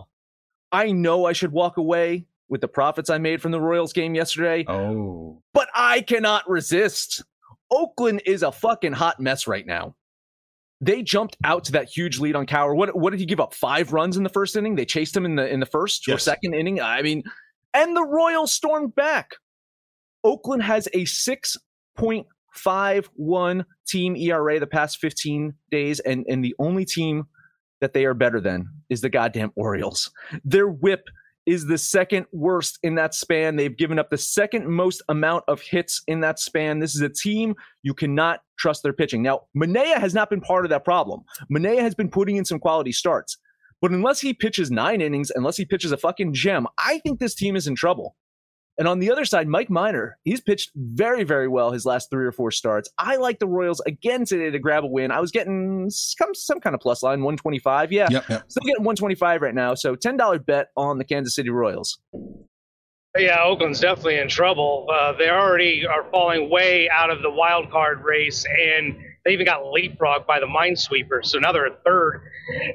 I 0.72 0.92
know 0.92 1.26
I 1.26 1.34
should 1.34 1.52
walk 1.52 1.78
away 1.78 2.26
with 2.50 2.62
the 2.62 2.68
profits 2.68 3.10
I 3.10 3.18
made 3.18 3.42
from 3.42 3.52
the 3.52 3.60
Royals 3.62 3.94
game 3.94 4.16
yesterday, 4.16 4.64
Oh, 4.68 5.42
but 5.54 5.68
I 5.74 6.02
cannot 6.02 6.48
resist. 6.50 7.24
Oakland 7.72 8.22
is 8.26 8.44
a 8.44 8.52
fucking 8.52 8.94
hot 8.94 9.20
mess 9.20 9.48
right 9.48 9.66
now. 9.66 9.96
They 10.80 11.02
jumped 11.02 11.38
out 11.44 11.63
to 11.66 11.72
that 11.74 11.90
huge 11.90 12.20
lead 12.20 12.36
on 12.36 12.46
Kowar. 12.46 12.76
What 12.76 12.96
what 12.96 13.10
did 13.10 13.20
he 13.20 13.26
give 13.26 13.40
up? 13.40 13.54
Five 13.54 13.94
runs 13.94 14.16
in 14.16 14.24
the 14.24 14.30
first 14.30 14.56
inning. 14.56 14.76
They 14.76 14.86
chased 14.86 15.18
him 15.18 15.26
in 15.26 15.36
the 15.36 15.48
in 15.48 15.60
the 15.60 15.66
first 15.66 16.08
or 16.08 16.18
second 16.20 16.54
inning. 16.54 16.80
I 16.80 17.02
mean, 17.02 17.24
and 17.74 17.96
the 17.96 18.04
Royals 18.04 18.54
stormed 18.54 18.96
back. 18.96 19.32
Oakland 20.24 20.63
has 20.63 20.88
a 20.94 21.06
six 21.06 21.58
point 21.96 22.28
five 22.54 23.10
one 23.16 23.66
team 23.88 24.16
ERA 24.16 24.60
the 24.60 24.68
past 24.68 25.00
fifteen 25.00 25.56
days, 25.72 26.00
and 26.00 26.26
and 26.30 26.44
the 26.44 26.56
only 26.60 26.86
team 26.86 27.26
that 27.82 27.94
they 27.94 28.06
are 28.06 28.13
better 28.13 28.42
than 28.42 28.68
is 28.90 29.02
the 29.02 29.10
goddamn 29.10 29.52
Orioles. 29.56 30.12
Their 30.44 30.68
WHIP 30.68 31.04
is 31.48 31.66
the 31.66 31.78
second 31.78 32.26
worst 32.34 32.78
in 32.84 32.96
that 32.96 33.16
span. 33.16 33.56
They've 33.56 33.76
given 33.76 33.98
up 33.98 34.10
the 34.10 34.18
second 34.18 34.68
most 34.68 35.02
amount 35.10 35.46
of 35.48 35.62
hits 35.62 36.04
in 36.08 36.20
that 36.20 36.40
span. 36.40 36.80
This 36.80 36.94
is 36.94 37.02
a 37.02 37.10
team 37.10 37.56
you 37.82 37.94
cannot 37.94 38.42
trust 38.60 38.84
their 38.84 38.94
pitching. 38.94 39.24
Now, 39.24 39.42
Manaea 39.56 39.98
has 39.98 40.14
not 40.14 40.30
been 40.30 40.42
part 40.42 40.66
of 40.66 40.70
that 40.70 40.84
problem. 40.84 41.22
Manaea 41.52 41.80
has 41.80 41.96
been 41.96 42.10
putting 42.10 42.36
in 42.36 42.46
some 42.46 42.60
quality 42.60 42.92
starts. 42.92 43.38
But 43.82 43.92
unless 43.92 44.20
he 44.20 44.34
pitches 44.34 44.70
nine 44.70 45.02
innings, 45.02 45.32
unless 45.34 45.56
he 45.56 45.64
pitches 45.64 45.92
a 45.92 45.98
fucking 45.98 46.34
gem, 46.34 46.68
I 46.78 47.00
think 47.00 47.20
this 47.20 47.36
team 47.36 47.56
is 47.56 47.66
in 47.66 47.76
trouble. 47.76 48.16
And 48.80 48.88
on 48.88 49.00
the 49.00 49.12
other 49.12 49.26
side, 49.26 49.48
Mike 49.48 49.70
Minor, 49.72 50.18
he's 50.24 50.40
pitched 50.40 50.70
very, 50.76 51.24
very 51.24 51.48
well 51.48 51.72
his 51.72 51.84
last 51.86 52.12
three 52.12 52.26
or 52.26 52.32
four 52.32 52.52
starts. 52.52 52.90
I 53.00 53.16
like 53.16 53.40
the 53.40 53.48
Royals 53.48 53.80
again 53.88 54.24
today 54.24 54.52
to 54.52 54.60
grab 54.60 54.84
a 54.84 54.88
win. 54.88 55.10
I 55.12 55.20
was 55.20 55.32
getting 55.32 55.90
some, 55.90 56.36
some 56.36 56.60
kind 56.60 56.76
of 56.76 56.80
plus 56.80 57.02
line, 57.02 57.22
125. 57.22 57.92
Yeah, 57.92 58.08
yep, 58.12 58.30
yep. 58.30 58.44
Still 58.50 58.62
getting 58.66 58.84
125 58.84 59.42
right 59.42 59.56
now. 59.56 59.74
So 59.74 59.96
$10 59.96 60.46
bet 60.46 60.68
on 60.78 61.00
the 61.00 61.06
Kansas 61.06 61.34
City 61.34 61.50
Royals. 61.50 61.98
Yeah, 63.18 63.42
Oakland's 63.44 63.80
definitely 63.80 64.20
in 64.20 64.28
trouble. 64.28 64.88
Uh, 64.94 65.13
they 65.13 65.30
already 65.30 65.88
are 65.88 66.06
falling 66.12 66.52
way 66.52 66.88
out 66.88 67.10
of 67.10 67.24
the 67.24 67.32
wild 67.32 67.72
card 67.72 68.04
race, 68.04 68.46
and 68.46 68.96
they 69.26 69.32
even 69.32 69.46
got 69.48 69.62
leapfrogged 69.63 70.28
by 70.28 70.40
the 70.40 70.46
Minesweepers. 70.46 71.26
So 71.26 71.40
now 71.40 71.52
they're 71.52 71.66
at 71.66 71.84
third 71.84 72.22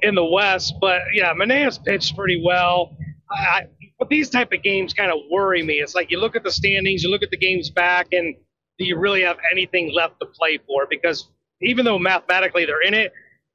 in 0.03 0.17
the 0.17 0.25
West. 0.25 0.75
But 0.81 1.03
yeah, 1.15 1.33
Manaea's 1.33 1.79
pitched 1.79 2.17
pretty 2.17 2.43
well. 2.45 2.97
I, 3.31 3.35
I- 3.37 3.67
but 4.03 4.09
these 4.09 4.29
type 4.29 4.51
of 4.53 4.65
games 4.65 4.93
kind 4.93 5.13
of 5.13 5.19
worry 5.31 5.63
me. 5.63 5.75
It's 5.75 5.95
like 5.95 6.11
you 6.11 6.19
look 6.19 6.35
at 6.35 6.43
the 6.43 6.51
standings, 6.51 7.05
you 7.05 7.11
look 7.13 7.23
at 7.23 7.31
the 7.31 7.37
games 7.37 7.71
back, 7.71 8.09
and 8.11 8.35
do 8.77 8.85
you 8.85 8.99
really 8.99 9.23
have 9.23 9.37
anything 9.53 9.93
left 9.95 10.19
to 10.19 10.27
play 10.27 10.59
for? 10.67 10.89
Because 10.91 11.31
even 11.61 11.85
though 11.85 12.01
mathematically 12.01 12.67
they're 12.67 12.83
in 12.83 12.95
it, 12.95 13.13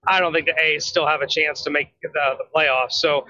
I 0.07 0.21
don't 0.21 0.31
think 0.31 0.45
the 0.45 0.55
A's 0.57 0.85
still 0.85 1.05
have 1.05 1.19
a 1.19 1.27
chance 1.27 1.63
to 1.63 1.69
make 1.69 1.89
the, 2.01 2.09
the 2.13 2.45
playoffs. 2.55 2.93
So 2.93 3.27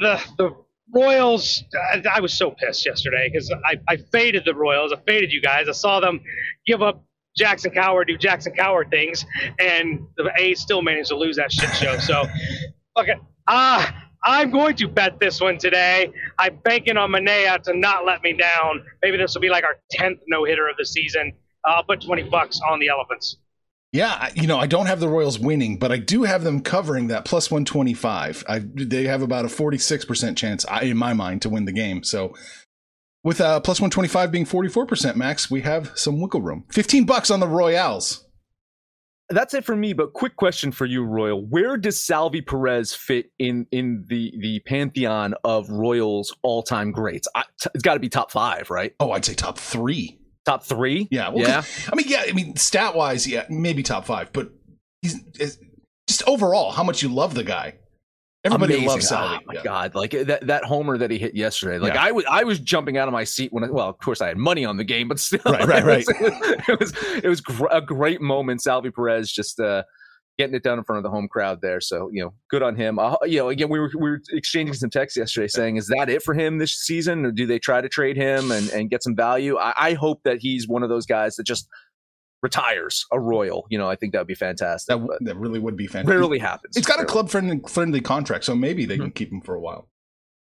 the 0.00 0.20
the 0.36 0.56
Royals, 0.92 1.62
I, 1.92 2.02
I 2.16 2.18
was 2.18 2.34
so 2.34 2.50
pissed 2.50 2.84
yesterday 2.86 3.30
because 3.32 3.48
I, 3.64 3.76
I 3.86 3.98
faded 4.10 4.44
the 4.44 4.56
Royals. 4.56 4.92
I 4.92 4.96
faded 5.06 5.30
you 5.30 5.40
guys. 5.40 5.68
I 5.68 5.72
saw 5.72 6.00
them 6.00 6.22
give 6.66 6.82
up 6.82 7.04
Jackson 7.36 7.70
Kowar, 7.70 8.04
do 8.04 8.18
Jackson 8.18 8.52
Kowar 8.52 8.90
things, 8.90 9.24
and 9.60 10.00
the 10.16 10.32
A's 10.38 10.60
still 10.60 10.82
managed 10.82 11.10
to 11.10 11.16
lose 11.16 11.36
that 11.36 11.52
shit 11.52 11.72
show. 11.76 11.98
So, 11.98 12.24
okay. 12.98 13.14
Ah, 13.46 14.08
I'm 14.24 14.50
going 14.50 14.76
to 14.76 14.88
bet 14.88 15.18
this 15.18 15.40
one 15.40 15.58
today. 15.58 16.12
I'm 16.38 16.56
banking 16.56 16.96
on 16.96 17.10
Manaea 17.10 17.62
to 17.64 17.76
not 17.76 18.04
let 18.04 18.22
me 18.22 18.34
down. 18.34 18.84
Maybe 19.02 19.16
this 19.16 19.34
will 19.34 19.40
be 19.40 19.50
like 19.50 19.64
our 19.64 19.78
10th 19.92 20.20
no 20.28 20.44
hitter 20.44 20.68
of 20.68 20.76
the 20.76 20.86
season. 20.86 21.32
Uh, 21.66 21.72
I'll 21.72 21.84
put 21.84 22.02
20 22.02 22.24
bucks 22.24 22.60
on 22.68 22.78
the 22.78 22.88
Elephants. 22.88 23.36
Yeah, 23.92 24.30
you 24.34 24.46
know, 24.46 24.58
I 24.58 24.66
don't 24.66 24.86
have 24.86 25.00
the 25.00 25.08
Royals 25.08 25.38
winning, 25.38 25.76
but 25.76 25.92
I 25.92 25.98
do 25.98 26.22
have 26.22 26.44
them 26.44 26.62
covering 26.62 27.08
that 27.08 27.26
plus 27.26 27.50
125. 27.50 28.44
I 28.48 28.60
they 28.74 29.04
have 29.04 29.20
about 29.20 29.44
a 29.44 29.48
46% 29.48 30.36
chance 30.36 30.64
in 30.80 30.96
my 30.96 31.12
mind 31.12 31.42
to 31.42 31.50
win 31.50 31.66
the 31.66 31.72
game. 31.72 32.02
So 32.02 32.34
with 33.22 33.40
uh 33.40 33.60
plus 33.60 33.80
125 33.80 34.32
being 34.32 34.46
44% 34.46 35.14
max, 35.14 35.50
we 35.50 35.60
have 35.60 35.92
some 35.94 36.20
wiggle 36.22 36.40
room. 36.40 36.64
15 36.72 37.04
bucks 37.04 37.30
on 37.30 37.40
the 37.40 37.46
Royals. 37.46 38.21
That's 39.30 39.54
it 39.54 39.64
for 39.64 39.74
me. 39.76 39.92
But 39.92 40.12
quick 40.12 40.36
question 40.36 40.72
for 40.72 40.84
you, 40.84 41.04
Royal: 41.04 41.44
Where 41.46 41.76
does 41.76 41.98
Salvy 41.98 42.40
Perez 42.42 42.94
fit 42.94 43.30
in 43.38 43.66
in 43.70 44.04
the 44.08 44.32
the 44.40 44.60
pantheon 44.60 45.34
of 45.44 45.68
Royals 45.70 46.34
all 46.42 46.62
time 46.62 46.92
greats? 46.92 47.28
I, 47.34 47.44
t- 47.60 47.70
it's 47.74 47.82
got 47.82 47.94
to 47.94 48.00
be 48.00 48.08
top 48.08 48.30
five, 48.30 48.68
right? 48.70 48.94
Oh, 49.00 49.12
I'd 49.12 49.24
say 49.24 49.34
top 49.34 49.58
3. 49.58 50.18
Top 50.44 50.64
three? 50.64 51.06
Yeah. 51.10 51.28
well, 51.28 51.46
yeah. 51.46 51.62
I 51.90 51.94
mean, 51.94 52.06
yeah, 52.08 52.24
I 52.28 52.32
mean 52.32 52.56
stat 52.56 52.96
wise, 52.96 53.28
yeah, 53.28 53.46
maybe 53.48 53.84
top 53.84 54.04
5, 54.04 54.32
but 54.32 54.50
he's 55.00 55.20
is- 55.38 55.58
just 56.08 56.26
overall 56.28 56.72
how 56.72 56.82
much 56.82 57.00
you 57.00 57.08
love 57.08 57.34
the 57.34 57.44
guy. 57.44 57.74
Everybody 58.44 58.74
Amazing. 58.74 58.88
loves 58.88 59.08
Salvy. 59.08 59.36
Oh 59.36 59.46
my 59.46 59.54
yeah. 59.54 59.62
god! 59.62 59.94
Like 59.94 60.10
that 60.10 60.46
that 60.48 60.64
homer 60.64 60.98
that 60.98 61.12
he 61.12 61.18
hit 61.18 61.34
yesterday. 61.36 61.78
Like 61.78 61.94
Yeah. 61.94 62.02
I 62.04 62.10
was 62.10 62.24
I 62.28 62.42
was 62.42 62.58
jumping 62.58 62.96
out 62.98 63.06
of 63.06 63.12
my 63.12 63.22
seat 63.22 63.52
when 63.52 63.62
I, 63.62 63.70
well, 63.70 63.88
of 63.88 63.98
course 63.98 64.20
I 64.20 64.28
had 64.28 64.36
money 64.36 64.64
on 64.64 64.76
the 64.76 64.84
game, 64.84 65.06
but 65.06 65.20
still, 65.20 65.40
Right, 65.46 65.64
right, 65.64 65.84
right. 65.84 66.04
It 66.08 66.80
was 66.80 66.92
it 67.22 67.28
was, 67.28 67.40
gr- 67.40 67.66
a 67.70 67.80
great 67.80 68.20
moment. 68.20 68.60
Salvy 68.60 68.90
Perez 68.90 69.30
just 69.30 69.60
uh, 69.60 69.84
getting 70.38 70.56
it 70.56 70.64
done 70.64 70.78
in 70.78 70.82
front 70.84 70.98
of 70.98 71.04
the 71.04 71.10
home 71.10 71.28
crowd 71.28 71.60
there. 71.62 71.80
So 71.80 72.10
you 72.12 72.20
know, 72.24 72.34
good 72.50 72.64
on 72.64 72.74
him. 72.74 72.98
Uh, 72.98 73.14
you 73.22 73.38
know, 73.38 73.48
again 73.48 73.68
we 73.68 73.78
were 73.78 73.92
we 73.94 74.10
were 74.10 74.20
exchanging 74.30 74.74
some 74.74 74.90
texts 74.90 75.16
yesterday 75.16 75.46
saying, 75.46 75.76
is 75.76 75.86
that 75.96 76.08
it 76.10 76.24
for 76.24 76.34
him 76.34 76.58
this 76.58 76.74
season, 76.74 77.24
or 77.24 77.30
do 77.30 77.46
they 77.46 77.60
try 77.60 77.80
to 77.80 77.88
trade 77.88 78.16
him 78.16 78.50
and 78.50 78.68
and 78.70 78.90
get 78.90 79.04
some 79.04 79.14
value? 79.14 79.56
I, 79.56 79.72
I 79.76 79.92
hope 79.92 80.22
that 80.24 80.38
he's 80.40 80.66
one 80.66 80.82
of 80.82 80.88
those 80.88 81.06
guys 81.06 81.36
that 81.36 81.44
just 81.44 81.68
retires 82.42 83.06
a 83.12 83.18
Royal. 83.20 83.66
You 83.70 83.78
know, 83.78 83.88
I 83.88 83.96
think 83.96 84.12
that 84.12 84.18
would 84.18 84.26
be 84.26 84.34
fantastic. 84.34 84.88
That, 84.88 85.06
but 85.06 85.24
that 85.24 85.36
really 85.36 85.58
would 85.58 85.76
be 85.76 85.86
fantastic. 85.86 86.18
rarely 86.18 86.38
happens. 86.38 86.76
It's 86.76 86.86
got 86.86 87.00
a 87.00 87.04
club 87.04 87.30
friendly 87.30 87.60
friendly 87.68 88.00
contract, 88.00 88.44
so 88.44 88.54
maybe 88.54 88.84
they 88.84 88.94
Mm-hmm. 88.94 89.02
can 89.04 89.12
keep 89.12 89.32
him 89.32 89.40
for 89.40 89.54
a 89.54 89.60
while. 89.60 89.88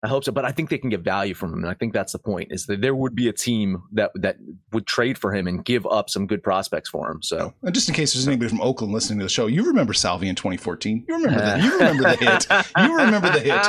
I 0.03 0.09
hope 0.09 0.25
so, 0.25 0.33
but 0.33 0.45
I 0.45 0.53
think 0.53 0.69
they 0.69 0.77
can 0.79 0.91
get 0.91 1.01
value 1.01 1.33
from 1.33 1.51
him, 1.53 1.61
and 1.61 1.69
I 1.69 1.75
think 1.75 1.95
that's 1.95 2.13
the 2.13 2.19
point: 2.19 2.49
is 2.53 2.67
that 2.67 2.83
there 2.83 2.95
would 2.95 3.15
be 3.15 3.29
a 3.29 3.33
team 3.33 3.83
that 3.93 4.11
that 4.17 4.37
would 4.73 4.87
trade 4.87 5.17
for 5.17 5.33
him 5.35 5.47
and 5.47 5.65
give 5.65 5.87
up 5.87 6.11
some 6.11 6.27
good 6.27 6.43
prospects 6.43 6.91
for 6.91 7.11
him. 7.11 7.23
So 7.23 7.55
And 7.63 7.75
just 7.75 7.89
in 7.89 7.95
case 7.95 8.13
there's 8.13 8.29
anybody 8.29 8.51
from 8.51 8.61
Oakland 8.61 8.93
listening 8.93 9.19
to 9.21 9.25
the 9.25 9.31
show, 9.31 9.47
you 9.47 9.65
remember 9.65 9.95
Salvy 9.95 10.29
in 10.29 10.35
2014. 10.35 11.07
You 11.09 11.15
remember 11.15 11.41
that. 11.41 11.63
You 11.63 11.73
remember 11.73 12.03
the 12.03 12.17
hit. 12.17 12.47
You 12.79 12.95
remember 12.97 13.31
the 13.33 13.41
hit. 13.41 13.67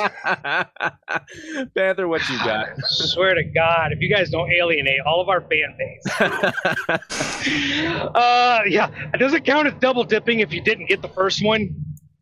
Panther, 1.76 2.08
what 2.10 2.28
you 2.30 2.38
got? 2.40 2.70
I 2.70 2.74
swear 2.82 3.34
to 3.34 3.44
God, 3.44 3.92
if 3.94 4.00
you 4.02 4.10
guys 4.14 4.30
don't 4.30 4.52
alienate 4.52 5.00
all 5.06 5.22
of 5.22 5.30
our 5.30 5.40
fan 5.42 5.76
base. 5.78 6.06
uh, 8.16 8.62
yeah, 8.68 8.90
it 9.14 9.18
doesn't 9.18 9.46
count 9.46 9.68
as 9.68 9.74
double 9.76 10.04
dipping 10.04 10.40
if 10.42 10.52
you 10.52 10.60
didn't 10.62 10.88
get 10.88 11.02
the 11.02 11.08
first 11.10 11.42
one. 11.44 11.74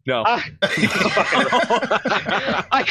no. 0.06 0.24
I, 0.28 0.44
I, 2.72 2.86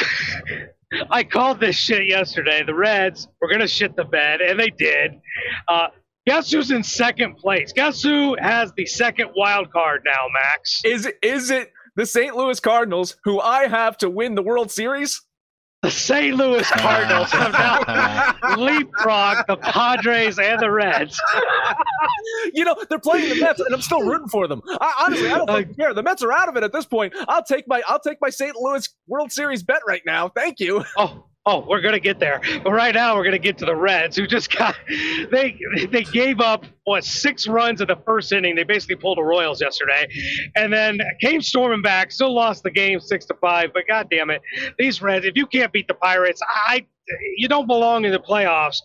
I 1.09 1.23
called 1.23 1.59
this 1.59 1.75
shit 1.75 2.07
yesterday. 2.07 2.63
The 2.63 2.73
Reds 2.73 3.27
were 3.41 3.47
going 3.47 3.61
to 3.61 3.67
shit 3.67 3.95
the 3.95 4.03
bed, 4.05 4.41
and 4.41 4.59
they 4.59 4.69
did. 4.69 5.19
Uh, 5.67 5.87
guess 6.25 6.51
who's 6.51 6.71
in 6.71 6.83
second 6.83 7.37
place? 7.37 7.73
Guess 7.73 8.01
who 8.03 8.35
has 8.39 8.71
the 8.77 8.85
second 8.85 9.29
wild 9.35 9.71
card 9.71 10.03
now, 10.05 10.27
Max? 10.33 10.81
is 10.85 11.05
it 11.05 11.17
is 11.21 11.51
it 11.51 11.71
the 11.95 12.05
St. 12.05 12.35
Louis 12.35 12.59
Cardinals 12.59 13.17
who 13.23 13.39
I 13.39 13.67
have 13.67 13.97
to 13.99 14.09
win 14.09 14.35
the 14.35 14.43
World 14.43 14.71
Series? 14.71 15.21
The 15.85 15.91
St. 15.91 16.35
Louis 16.35 16.67
Cardinals 16.71 17.31
have 17.31 17.51
now 17.51 17.79
leapfrogged 18.55 19.45
the 19.45 19.55
Padres 19.55 20.39
and 20.39 20.59
the 20.59 20.71
Reds. 20.71 21.21
you 22.55 22.65
know 22.65 22.75
they're 22.89 22.97
playing 22.97 23.29
the 23.29 23.39
Mets, 23.39 23.59
and 23.59 23.71
I'm 23.71 23.83
still 23.83 24.01
rooting 24.01 24.27
for 24.27 24.47
them. 24.47 24.63
I, 24.81 25.03
honestly, 25.05 25.29
I 25.29 25.37
don't 25.37 25.47
fucking 25.47 25.75
care. 25.75 25.93
The 25.93 26.01
Mets 26.01 26.23
are 26.23 26.31
out 26.31 26.49
of 26.49 26.57
it 26.57 26.63
at 26.63 26.73
this 26.73 26.87
point. 26.87 27.13
I'll 27.27 27.43
take 27.43 27.67
my 27.67 27.83
I'll 27.87 27.99
take 27.99 28.17
my 28.19 28.31
St. 28.31 28.55
Louis 28.55 28.89
World 29.05 29.31
Series 29.31 29.61
bet 29.61 29.81
right 29.87 30.01
now. 30.07 30.27
Thank 30.27 30.59
you. 30.59 30.83
Oh, 30.97 31.27
Oh, 31.47 31.63
we're 31.67 31.81
gonna 31.81 31.99
get 31.99 32.19
there. 32.19 32.41
But 32.63 32.71
right 32.71 32.95
now, 32.95 33.15
we're 33.15 33.23
gonna 33.23 33.37
get 33.37 33.57
to 33.59 33.65
the 33.65 33.75
Reds, 33.75 34.17
who 34.17 34.25
just 34.25 34.55
got 34.55 34.75
they 35.31 35.59
they 35.91 36.03
gave 36.03 36.39
up 36.39 36.65
what 36.85 37.03
six 37.03 37.47
runs 37.47 37.81
in 37.81 37.87
the 37.87 37.97
first 38.05 38.31
inning. 38.31 38.55
They 38.55 38.63
basically 38.63 38.95
pulled 38.95 39.19
the 39.19 39.23
Royals 39.23 39.61
yesterday, 39.61 40.07
and 40.55 40.73
then 40.73 40.99
came 41.21 41.41
storming 41.41 41.83
back. 41.83 42.11
Still 42.11 42.33
lost 42.33 42.63
the 42.63 42.71
game 42.71 42.99
six 42.99 43.25
to 43.25 43.35
five. 43.35 43.71
But 43.73 43.83
god 43.87 44.07
damn 44.09 44.31
it, 44.31 44.41
these 44.79 45.03
Reds! 45.03 45.25
If 45.25 45.35
you 45.35 45.45
can't 45.45 45.71
beat 45.71 45.87
the 45.87 45.93
Pirates, 45.93 46.41
I 46.67 46.85
you 47.37 47.47
don't 47.47 47.67
belong 47.67 48.05
in 48.05 48.11
the 48.11 48.19
playoffs. 48.19 48.77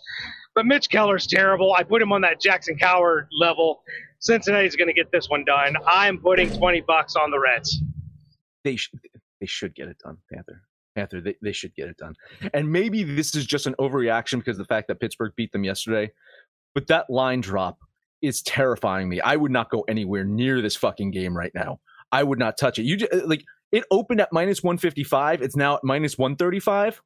But 0.54 0.66
Mitch 0.66 0.90
Keller's 0.90 1.26
terrible. 1.26 1.74
I 1.74 1.84
put 1.84 2.02
him 2.02 2.12
on 2.12 2.20
that 2.22 2.40
Jackson 2.40 2.76
Kowar 2.76 3.26
level. 3.40 3.82
Cincinnati's 4.18 4.76
going 4.76 4.88
to 4.88 4.92
get 4.92 5.10
this 5.12 5.30
one 5.30 5.44
done. 5.44 5.76
I'm 5.86 6.18
putting 6.18 6.50
20 6.50 6.82
bucks 6.82 7.14
on 7.16 7.30
the 7.30 7.38
Reds. 7.38 7.80
They 8.64 8.76
sh- 8.76 8.90
they 9.40 9.46
should 9.46 9.74
get 9.74 9.88
it 9.88 9.98
done, 10.04 10.18
Panther. 10.30 10.62
Panther, 11.00 11.20
they, 11.20 11.36
they 11.40 11.52
should 11.52 11.74
get 11.74 11.88
it 11.88 11.96
done. 11.96 12.14
And 12.52 12.70
maybe 12.70 13.02
this 13.02 13.34
is 13.34 13.46
just 13.46 13.66
an 13.66 13.74
overreaction 13.78 14.38
because 14.38 14.58
the 14.58 14.64
fact 14.64 14.88
that 14.88 15.00
Pittsburgh 15.00 15.32
beat 15.36 15.52
them 15.52 15.64
yesterday. 15.64 16.12
But 16.74 16.86
that 16.88 17.08
line 17.08 17.40
drop 17.40 17.78
is 18.22 18.42
terrifying 18.42 19.08
me. 19.08 19.20
I 19.20 19.36
would 19.36 19.50
not 19.50 19.70
go 19.70 19.80
anywhere 19.88 20.24
near 20.24 20.60
this 20.60 20.76
fucking 20.76 21.10
game 21.10 21.36
right 21.36 21.52
now. 21.54 21.80
I 22.12 22.22
would 22.22 22.38
not 22.38 22.58
touch 22.58 22.78
it. 22.78 22.82
You 22.82 22.96
just, 22.96 23.12
like 23.26 23.44
it 23.72 23.84
opened 23.90 24.20
at 24.20 24.32
minus 24.32 24.62
155. 24.62 25.42
It's 25.42 25.56
now 25.56 25.76
at 25.76 25.84
minus 25.84 26.18
135. 26.18 27.00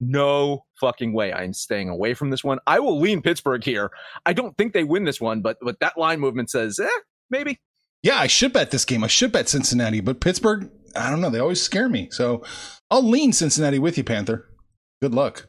No 0.00 0.64
fucking 0.80 1.12
way. 1.12 1.32
I'm 1.32 1.52
staying 1.52 1.88
away 1.88 2.14
from 2.14 2.30
this 2.30 2.42
one. 2.42 2.58
I 2.66 2.78
will 2.80 2.98
lean 2.98 3.20
Pittsburgh 3.20 3.62
here. 3.62 3.90
I 4.24 4.32
don't 4.32 4.56
think 4.56 4.72
they 4.72 4.84
win 4.84 5.04
this 5.04 5.20
one, 5.20 5.42
but 5.42 5.58
but 5.60 5.78
that 5.80 5.98
line 5.98 6.20
movement 6.20 6.50
says, 6.50 6.78
eh, 6.78 6.88
maybe. 7.30 7.60
Yeah, 8.02 8.18
I 8.18 8.26
should 8.26 8.54
bet 8.54 8.70
this 8.70 8.86
game. 8.86 9.04
I 9.04 9.08
should 9.08 9.30
bet 9.30 9.50
Cincinnati, 9.50 10.00
but 10.00 10.20
Pittsburgh, 10.20 10.70
I 10.96 11.10
don't 11.10 11.20
know. 11.20 11.30
They 11.30 11.38
always 11.38 11.62
scare 11.62 11.88
me. 11.88 12.08
So 12.10 12.44
I'll 12.90 13.06
lean 13.06 13.32
Cincinnati 13.32 13.78
with 13.78 13.96
you, 13.96 14.04
Panther. 14.04 14.48
Good 15.00 15.14
luck. 15.14 15.46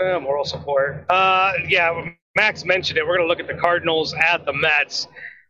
Uh, 0.00 0.20
moral 0.20 0.44
support. 0.44 1.04
Uh, 1.10 1.52
yeah, 1.68 2.10
Max 2.36 2.64
mentioned 2.64 2.98
it. 2.98 3.06
We're 3.06 3.16
going 3.16 3.26
to 3.26 3.28
look 3.28 3.40
at 3.40 3.48
the 3.48 3.60
Cardinals 3.60 4.14
at 4.14 4.46
the 4.46 4.52
Mets. 4.52 5.08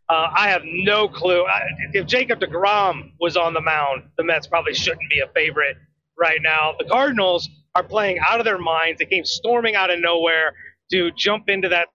Uh, 0.09 0.29
I 0.35 0.49
have 0.49 0.63
no 0.65 1.07
clue. 1.07 1.45
I, 1.45 1.61
if 1.93 2.07
Jacob 2.07 2.41
DeGrom 2.41 3.13
was 3.21 3.37
on 3.37 3.53
the 3.53 3.61
mound, 3.61 4.05
the 4.17 4.25
Mets 4.25 4.47
probably 4.47 4.73
shouldn't 4.73 5.11
be 5.11 5.21
a 5.21 5.29
favorite 5.35 5.77
right 6.19 6.41
now. 6.43 6.75
The 6.79 6.87
Cardinals 6.87 7.49
are 7.75 7.83
playing 7.83 8.19
out 8.27 8.41
of 8.41 8.47
their 8.47 8.59
minds. 8.59 8.99
They 8.99 9.05
came 9.05 9.25
storming 9.25 9.77
out 9.77 9.91
of 9.91 10.01
nowhere 10.01 10.55
to 10.93 11.11
jump 11.13 11.51
into 11.51 11.69
that 11.69 11.89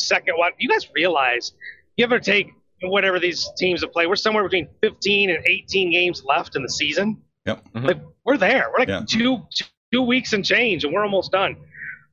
second 0.00 0.34
one. 0.36 0.50
You 0.58 0.68
guys 0.68 0.88
realize, 0.94 1.52
give 1.96 2.10
or 2.10 2.18
take 2.18 2.48
whatever 2.82 3.18
these 3.18 3.48
teams 3.56 3.80
have 3.82 3.92
played, 3.92 4.06
we're 4.06 4.16
somewhere 4.16 4.42
between 4.44 4.68
15 4.82 5.30
and 5.30 5.44
18 5.46 5.90
games 5.90 6.22
left 6.24 6.56
in 6.56 6.62
the 6.62 6.68
season. 6.68 7.22
Yep. 7.46 7.64
Mm-hmm. 7.74 7.86
Like 7.86 8.00
we're 8.24 8.36
there. 8.36 8.68
We're 8.70 8.78
like 8.80 8.88
Yeah. 8.88 9.02
two 9.08 9.46
two 9.92 10.02
weeks 10.02 10.32
and 10.32 10.44
change, 10.44 10.84
and 10.84 10.92
we're 10.92 11.04
almost 11.04 11.30
done. 11.32 11.56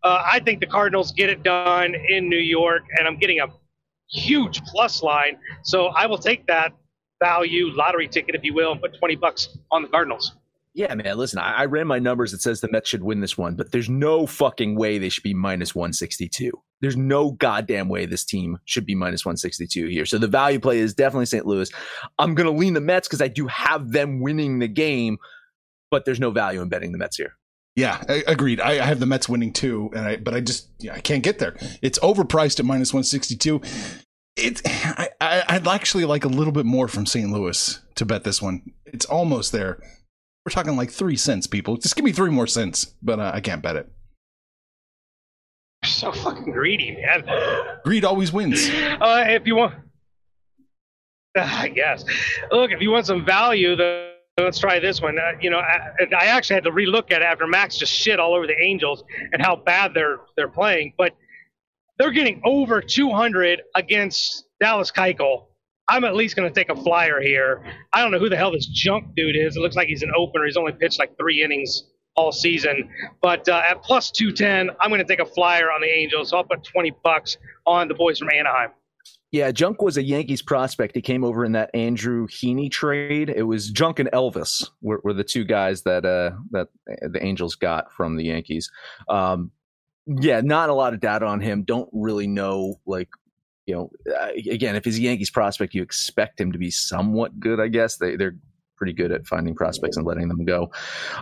Uh, 0.03 0.21
I 0.31 0.39
think 0.39 0.59
the 0.59 0.67
Cardinals 0.67 1.11
get 1.13 1.29
it 1.29 1.43
done 1.43 1.95
in 1.95 2.29
New 2.29 2.37
York, 2.37 2.83
and 2.97 3.07
I'm 3.07 3.17
getting 3.17 3.39
a 3.39 3.47
huge 4.09 4.61
plus 4.65 5.01
line. 5.01 5.37
So 5.63 5.87
I 5.87 6.05
will 6.05 6.17
take 6.17 6.45
that 6.47 6.73
value 7.21 7.67
lottery 7.73 8.07
ticket, 8.07 8.35
if 8.35 8.43
you 8.43 8.53
will, 8.53 8.73
and 8.73 8.81
put 8.81 8.97
20 8.99 9.15
bucks 9.15 9.57
on 9.71 9.81
the 9.81 9.87
Cardinals. 9.87 10.33
Yeah, 10.75 10.93
man. 10.95 11.17
Listen, 11.17 11.39
I, 11.39 11.53
I 11.61 11.65
ran 11.65 11.87
my 11.87 11.99
numbers. 11.99 12.33
It 12.33 12.41
says 12.41 12.59
the 12.61 12.69
Mets 12.71 12.89
should 12.89 13.03
win 13.03 13.21
this 13.21 13.37
one, 13.37 13.55
but 13.55 13.71
there's 13.71 13.89
no 13.89 14.25
fucking 14.25 14.75
way 14.75 14.97
they 14.97 15.09
should 15.09 15.23
be 15.23 15.33
minus 15.33 15.73
162. 15.75 16.51
There's 16.83 16.97
no 16.97 17.31
goddamn 17.31 17.87
way 17.87 18.05
this 18.05 18.25
team 18.25 18.59
should 18.65 18.85
be 18.85 18.93
minus 18.93 19.23
162 19.23 19.87
here. 19.87 20.05
So 20.05 20.17
the 20.17 20.27
value 20.27 20.59
play 20.59 20.79
is 20.79 20.93
definitely 20.93 21.27
St. 21.27 21.45
Louis. 21.45 21.71
I'm 22.19 22.35
going 22.35 22.45
to 22.45 22.51
lean 22.51 22.73
the 22.73 22.81
Mets 22.81 23.07
because 23.07 23.21
I 23.21 23.29
do 23.29 23.47
have 23.47 23.93
them 23.93 24.19
winning 24.19 24.59
the 24.59 24.67
game, 24.67 25.17
but 25.89 26.03
there's 26.03 26.19
no 26.19 26.29
value 26.29 26.61
in 26.61 26.67
betting 26.67 26.91
the 26.91 26.97
Mets 26.97 27.15
here. 27.15 27.37
Yeah, 27.77 28.03
I, 28.09 28.25
agreed. 28.27 28.59
I, 28.59 28.71
I 28.71 28.85
have 28.85 28.99
the 28.99 29.05
Mets 29.05 29.29
winning 29.29 29.53
too, 29.53 29.91
and 29.95 30.05
I 30.05 30.17
but 30.17 30.33
I 30.33 30.41
just 30.41 30.67
yeah, 30.79 30.93
I 30.93 30.99
can't 30.99 31.23
get 31.23 31.39
there. 31.39 31.55
It's 31.81 31.97
overpriced 31.99 32.59
at 32.59 32.65
minus 32.65 32.93
one 32.93 33.05
sixty 33.05 33.37
two. 33.37 33.61
It's 34.35 34.61
I, 34.65 35.07
I 35.21 35.43
I'd 35.47 35.67
actually 35.67 36.03
like 36.03 36.25
a 36.25 36.27
little 36.27 36.51
bit 36.51 36.65
more 36.65 36.89
from 36.89 37.05
St. 37.05 37.31
Louis 37.31 37.79
to 37.95 38.05
bet 38.05 38.25
this 38.25 38.41
one. 38.41 38.73
It's 38.85 39.05
almost 39.05 39.53
there. 39.53 39.79
We're 40.45 40.51
talking 40.51 40.75
like 40.75 40.91
three 40.91 41.15
cents, 41.15 41.47
people. 41.47 41.77
Just 41.77 41.95
give 41.95 42.03
me 42.03 42.11
three 42.11 42.29
more 42.29 42.45
cents, 42.45 42.93
but 43.01 43.19
uh, 43.19 43.31
I 43.33 43.39
can't 43.39 43.63
bet 43.63 43.77
it. 43.77 43.89
So 45.93 46.11
fucking 46.11 46.51
greedy, 46.51 46.97
man. 46.99 47.23
Greed 47.83 48.03
always 48.03 48.33
wins. 48.33 48.67
Uh, 48.69 49.25
if 49.27 49.45
you 49.45 49.55
want, 49.55 49.75
I 51.37 51.67
guess. 51.67 52.03
Look, 52.51 52.71
if 52.71 52.81
you 52.81 52.89
want 52.91 53.05
some 53.05 53.23
value, 53.23 53.75
then 53.75 54.09
let's 54.39 54.59
try 54.59 54.79
this 54.79 55.01
one. 55.01 55.19
Uh, 55.19 55.33
you 55.39 55.49
know, 55.51 55.59
I, 55.59 56.05
I 56.17 56.25
actually 56.25 56.55
had 56.55 56.63
to 56.63 56.71
relook 56.71 57.11
at 57.11 57.21
it 57.21 57.25
after 57.25 57.45
Max 57.45 57.77
just 57.77 57.93
shit 57.93 58.19
all 58.19 58.33
over 58.33 58.47
the 58.47 58.59
Angels 58.59 59.03
and 59.31 59.41
how 59.41 59.55
bad 59.55 59.93
they're 59.93 60.19
they're 60.35 60.49
playing, 60.49 60.93
but 60.97 61.13
they're 61.99 62.11
getting 62.11 62.41
over 62.43 62.81
200 62.81 63.61
against 63.75 64.45
Dallas 64.59 64.91
Keuchel. 64.91 65.45
I'm 65.87 66.05
at 66.05 66.15
least 66.15 66.35
going 66.35 66.51
to 66.51 66.53
take 66.53 66.69
a 66.69 66.81
flyer 66.81 67.21
here. 67.21 67.63
I 67.91 68.01
don't 68.01 68.11
know 68.11 68.17
who 68.17 68.29
the 68.29 68.37
hell 68.37 68.51
this 68.51 68.65
Junk 68.65 69.15
dude 69.15 69.35
is. 69.35 69.57
It 69.57 69.59
looks 69.59 69.75
like 69.75 69.89
he's 69.89 70.01
an 70.01 70.11
opener. 70.15 70.45
He's 70.45 70.57
only 70.57 70.71
pitched 70.71 70.97
like 70.97 71.15
three 71.19 71.43
innings 71.43 71.83
all 72.15 72.31
season. 72.31 72.89
But 73.21 73.47
uh, 73.49 73.61
at 73.65 73.81
plus 73.83 74.11
210, 74.11 74.75
I'm 74.79 74.89
going 74.89 75.01
to 75.01 75.07
take 75.07 75.19
a 75.19 75.25
flyer 75.25 75.71
on 75.71 75.81
the 75.81 75.87
Angels. 75.87 76.29
So 76.29 76.37
I'll 76.37 76.43
put 76.43 76.63
20 76.63 76.93
bucks 77.03 77.37
on 77.65 77.87
the 77.87 77.93
boys 77.93 78.19
from 78.19 78.29
Anaheim. 78.33 78.71
Yeah, 79.31 79.51
Junk 79.51 79.81
was 79.81 79.97
a 79.97 80.03
Yankees 80.03 80.43
prospect. 80.43 80.95
He 80.95 81.01
came 81.01 81.23
over 81.23 81.43
in 81.43 81.53
that 81.53 81.71
Andrew 81.73 82.27
Heaney 82.27 82.69
trade. 82.69 83.33
It 83.35 83.43
was 83.43 83.71
Junk 83.71 83.97
and 83.97 84.09
Elvis 84.11 84.69
were, 84.81 85.01
were 85.03 85.13
the 85.13 85.23
two 85.23 85.43
guys 85.43 85.81
that 85.83 86.05
uh, 86.05 86.37
that 86.51 86.67
the 86.85 87.23
Angels 87.23 87.55
got 87.55 87.91
from 87.91 88.15
the 88.15 88.25
Yankees. 88.25 88.69
Um, 89.09 89.49
yeah, 90.05 90.41
not 90.41 90.69
a 90.69 90.73
lot 90.73 90.93
of 90.93 90.99
data 90.99 91.25
on 91.25 91.41
him. 91.41 91.63
Don't 91.63 91.89
really 91.91 92.27
know 92.27 92.75
like 92.85 93.09
you 93.65 93.75
know, 93.75 93.91
uh, 94.13 94.29
again, 94.49 94.75
if 94.75 94.85
he's 94.85 94.99
a 94.99 95.01
Yankees 95.01 95.31
prospect, 95.31 95.73
you 95.73 95.81
expect 95.81 96.39
him 96.39 96.51
to 96.51 96.59
be 96.59 96.69
somewhat 96.69 97.39
good, 97.39 97.59
I 97.59 97.69
guess. 97.69 97.97
They, 97.97 98.15
they're 98.15 98.35
pretty 98.83 98.91
good 98.93 99.13
at 99.13 99.25
finding 99.25 99.55
prospects 99.55 99.95
and 99.95 100.05
letting 100.05 100.27
them 100.27 100.43
go. 100.43 100.69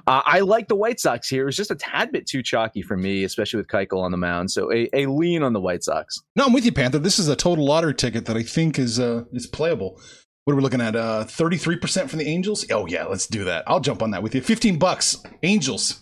Uh, 0.07 0.23
I 0.25 0.39
like 0.39 0.67
the 0.67 0.75
White 0.75 0.99
Sox 0.99 1.29
here. 1.29 1.47
It's 1.47 1.55
just 1.55 1.69
a 1.69 1.75
tad 1.75 2.11
bit 2.11 2.25
too 2.25 2.41
chalky 2.41 2.81
for 2.81 2.97
me, 2.97 3.23
especially 3.23 3.57
with 3.57 3.67
Keuchel 3.67 4.01
on 4.01 4.09
the 4.09 4.17
mound. 4.17 4.49
So 4.49 4.73
a, 4.73 4.89
a 4.93 5.05
lean 5.05 5.43
on 5.43 5.53
the 5.53 5.59
White 5.61 5.83
Sox. 5.83 6.19
No, 6.35 6.45
I'm 6.45 6.53
with 6.53 6.65
you, 6.65 6.71
Panther. 6.71 6.97
This 6.97 7.19
is 7.19 7.27
a 7.27 7.35
total 7.35 7.63
lottery 7.65 7.93
ticket 7.93 8.25
that 8.25 8.35
I 8.35 8.41
think 8.41 8.79
is 8.79 8.99
uh 8.99 9.25
is 9.31 9.45
playable. 9.45 10.01
What 10.45 10.53
are 10.53 10.55
we 10.55 10.63
looking 10.63 10.81
at? 10.81 10.95
Uh, 10.95 11.23
33% 11.23 12.09
from 12.09 12.17
the 12.17 12.25
Angels? 12.27 12.65
Oh, 12.71 12.87
yeah, 12.87 13.05
let's 13.05 13.27
do 13.27 13.43
that. 13.43 13.63
I'll 13.67 13.79
jump 13.79 14.01
on 14.01 14.09
that 14.09 14.23
with 14.23 14.33
you. 14.33 14.41
15 14.41 14.79
bucks. 14.79 15.17
Angels. 15.43 16.01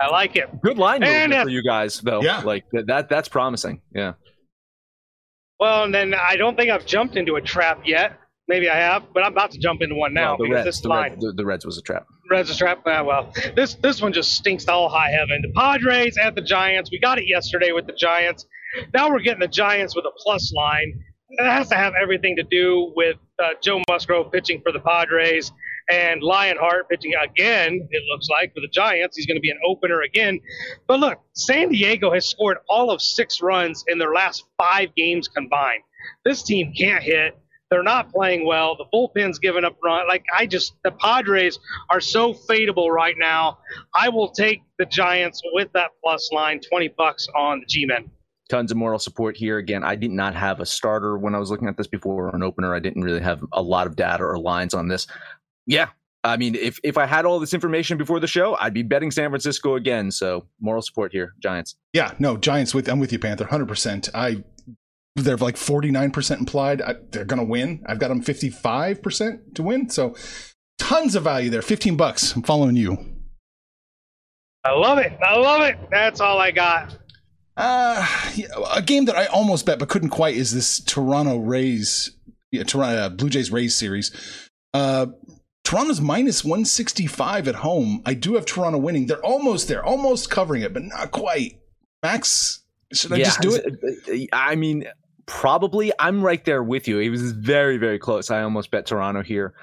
I 0.00 0.08
like 0.08 0.34
it. 0.34 0.60
Good 0.60 0.76
line 0.76 1.04
And 1.04 1.32
if- 1.32 1.44
for 1.44 1.48
you 1.50 1.62
guys, 1.62 2.00
though. 2.00 2.20
Yeah. 2.20 2.40
like 2.40 2.64
that, 2.72 2.88
that. 2.88 3.08
That's 3.08 3.28
promising. 3.28 3.80
Yeah. 3.94 4.14
Well, 5.60 5.84
and 5.84 5.94
then 5.94 6.14
I 6.14 6.34
don't 6.36 6.56
think 6.56 6.72
I've 6.72 6.84
jumped 6.84 7.14
into 7.16 7.36
a 7.36 7.40
trap 7.40 7.82
yet. 7.84 8.18
Maybe 8.48 8.68
I 8.68 8.76
have, 8.76 9.04
but 9.14 9.24
I'm 9.24 9.32
about 9.32 9.52
to 9.52 9.58
jump 9.58 9.82
into 9.82 9.94
one 9.94 10.14
now 10.14 10.30
Well, 10.30 10.38
the 10.38 10.44
because 10.44 10.54
Reds, 10.56 10.66
this 10.66 10.80
the, 10.80 10.88
line, 10.88 11.10
Reds, 11.12 11.24
the, 11.24 11.32
the 11.32 11.46
Reds 11.46 11.64
was 11.64 11.78
a 11.78 11.82
trap. 11.82 12.06
Reds 12.30 12.50
is 12.50 12.56
trap. 12.56 12.82
Ah, 12.86 13.02
well, 13.02 13.32
this 13.54 13.74
this 13.74 14.02
one 14.02 14.12
just 14.12 14.32
stinks 14.32 14.64
to 14.64 14.72
all 14.72 14.88
high 14.88 15.10
heaven. 15.10 15.42
The 15.42 15.52
Padres 15.54 16.16
at 16.18 16.34
the 16.34 16.42
Giants. 16.42 16.90
We 16.90 16.98
got 16.98 17.18
it 17.18 17.28
yesterday 17.28 17.72
with 17.72 17.86
the 17.86 17.92
Giants. 17.92 18.46
Now 18.92 19.10
we're 19.10 19.20
getting 19.20 19.40
the 19.40 19.48
Giants 19.48 19.94
with 19.94 20.04
a 20.06 20.12
plus 20.18 20.52
line. 20.52 21.04
It 21.30 21.44
has 21.44 21.68
to 21.68 21.76
have 21.76 21.94
everything 22.00 22.36
to 22.36 22.42
do 22.42 22.92
with 22.96 23.16
uh, 23.38 23.50
Joe 23.62 23.80
Musgrove 23.88 24.32
pitching 24.32 24.60
for 24.62 24.72
the 24.72 24.80
Padres 24.80 25.50
and 25.90 26.22
Lionheart 26.22 26.88
pitching 26.88 27.12
again. 27.14 27.88
It 27.90 28.02
looks 28.10 28.28
like 28.28 28.54
for 28.54 28.60
the 28.60 28.68
Giants, 28.68 29.16
he's 29.16 29.26
going 29.26 29.36
to 29.36 29.40
be 29.40 29.50
an 29.50 29.58
opener 29.66 30.02
again. 30.02 30.40
But 30.86 31.00
look, 31.00 31.20
San 31.32 31.70
Diego 31.70 32.12
has 32.12 32.28
scored 32.28 32.58
all 32.68 32.90
of 32.90 33.00
six 33.00 33.40
runs 33.40 33.84
in 33.88 33.98
their 33.98 34.12
last 34.12 34.44
five 34.58 34.94
games 34.94 35.28
combined. 35.28 35.82
This 36.24 36.42
team 36.42 36.72
can't 36.76 37.02
hit. 37.02 37.36
They're 37.72 37.82
not 37.82 38.12
playing 38.12 38.44
well. 38.44 38.76
The 38.76 38.84
bullpen's 38.92 39.38
giving 39.38 39.64
up 39.64 39.78
run. 39.82 40.06
Like 40.06 40.26
I 40.36 40.44
just, 40.44 40.74
the 40.84 40.90
Padres 40.90 41.58
are 41.88 42.02
so 42.02 42.34
fadeable 42.34 42.90
right 42.90 43.14
now. 43.18 43.60
I 43.94 44.10
will 44.10 44.30
take 44.30 44.60
the 44.78 44.84
Giants 44.84 45.40
with 45.54 45.72
that 45.72 45.92
plus 46.04 46.30
line, 46.32 46.60
twenty 46.60 46.88
bucks 46.88 47.26
on 47.34 47.60
the 47.60 47.66
G-men. 47.66 48.10
Tons 48.50 48.70
of 48.70 48.76
moral 48.76 48.98
support 48.98 49.38
here. 49.38 49.56
Again, 49.56 49.84
I 49.84 49.96
did 49.96 50.10
not 50.10 50.34
have 50.34 50.60
a 50.60 50.66
starter 50.66 51.16
when 51.16 51.34
I 51.34 51.38
was 51.38 51.50
looking 51.50 51.66
at 51.66 51.78
this 51.78 51.86
before 51.86 52.28
or 52.28 52.36
an 52.36 52.42
opener. 52.42 52.74
I 52.74 52.78
didn't 52.78 53.04
really 53.04 53.22
have 53.22 53.42
a 53.54 53.62
lot 53.62 53.86
of 53.86 53.96
data 53.96 54.22
or 54.22 54.38
lines 54.38 54.74
on 54.74 54.88
this. 54.88 55.06
Yeah. 55.66 55.88
I 56.24 56.36
mean, 56.36 56.54
if, 56.54 56.78
if 56.84 56.98
I 56.98 57.06
had 57.06 57.24
all 57.24 57.40
this 57.40 57.54
information 57.54 57.96
before 57.96 58.20
the 58.20 58.26
show, 58.26 58.54
I'd 58.60 58.74
be 58.74 58.82
betting 58.82 59.10
San 59.10 59.30
Francisco 59.30 59.76
again. 59.76 60.10
So 60.10 60.46
moral 60.60 60.82
support 60.82 61.10
here, 61.10 61.34
Giants. 61.42 61.74
Yeah, 61.94 62.12
no, 62.18 62.36
Giants 62.36 62.74
with 62.74 62.88
I'm 62.88 63.00
with 63.00 63.12
you, 63.12 63.18
Panther, 63.18 63.46
100%. 63.46 64.10
I 64.14 64.44
they're 65.16 65.36
like 65.36 65.56
49% 65.56 66.38
implied. 66.38 66.80
I, 66.82 66.94
they're 67.10 67.24
going 67.24 67.38
to 67.38 67.44
win. 67.44 67.82
I've 67.86 67.98
got 67.98 68.08
them 68.08 68.22
55% 68.22 69.54
to 69.54 69.62
win. 69.62 69.88
So 69.90 70.14
tons 70.78 71.14
of 71.14 71.24
value 71.24 71.50
there. 71.50 71.62
15 71.62 71.96
bucks. 71.96 72.34
I'm 72.34 72.42
following 72.42 72.76
you. 72.76 72.96
I 74.64 74.72
love 74.72 74.98
it. 74.98 75.12
I 75.22 75.36
love 75.36 75.62
it. 75.62 75.76
That's 75.90 76.20
all 76.20 76.38
I 76.38 76.50
got. 76.50 76.96
Uh, 77.56 78.06
yeah, 78.34 78.46
a 78.72 78.80
game 78.80 79.04
that 79.06 79.16
I 79.16 79.26
almost 79.26 79.66
bet 79.66 79.78
but 79.78 79.88
couldn't 79.88 80.10
quite 80.10 80.36
is 80.36 80.52
this 80.54 80.80
Toronto 80.80 81.38
Rays, 81.38 82.16
yeah, 82.50 82.62
Toronto 82.62 82.96
uh, 82.96 83.08
Blue 83.10 83.28
Jays 83.28 83.50
Rays 83.50 83.74
series. 83.74 84.10
Uh, 84.72 85.06
Toronto's 85.64 86.00
minus 86.00 86.44
165 86.44 87.48
at 87.48 87.56
home. 87.56 88.02
I 88.06 88.14
do 88.14 88.34
have 88.34 88.46
Toronto 88.46 88.78
winning. 88.78 89.06
They're 89.06 89.24
almost 89.24 89.68
there, 89.68 89.84
almost 89.84 90.30
covering 90.30 90.62
it, 90.62 90.72
but 90.72 90.82
not 90.82 91.10
quite. 91.10 91.60
Max, 92.02 92.62
should 92.92 93.12
I 93.12 93.18
just 93.18 93.40
do 93.40 93.54
it? 93.54 94.28
I 94.32 94.56
mean, 94.56 94.86
probably. 95.26 95.92
I'm 95.98 96.22
right 96.22 96.44
there 96.44 96.62
with 96.62 96.88
you. 96.88 96.98
It 96.98 97.10
was 97.10 97.32
very, 97.32 97.76
very 97.76 97.98
close. 97.98 98.30
I 98.30 98.42
almost 98.42 98.70
bet 98.70 98.86
Toronto 98.86 99.22
here. 99.22 99.54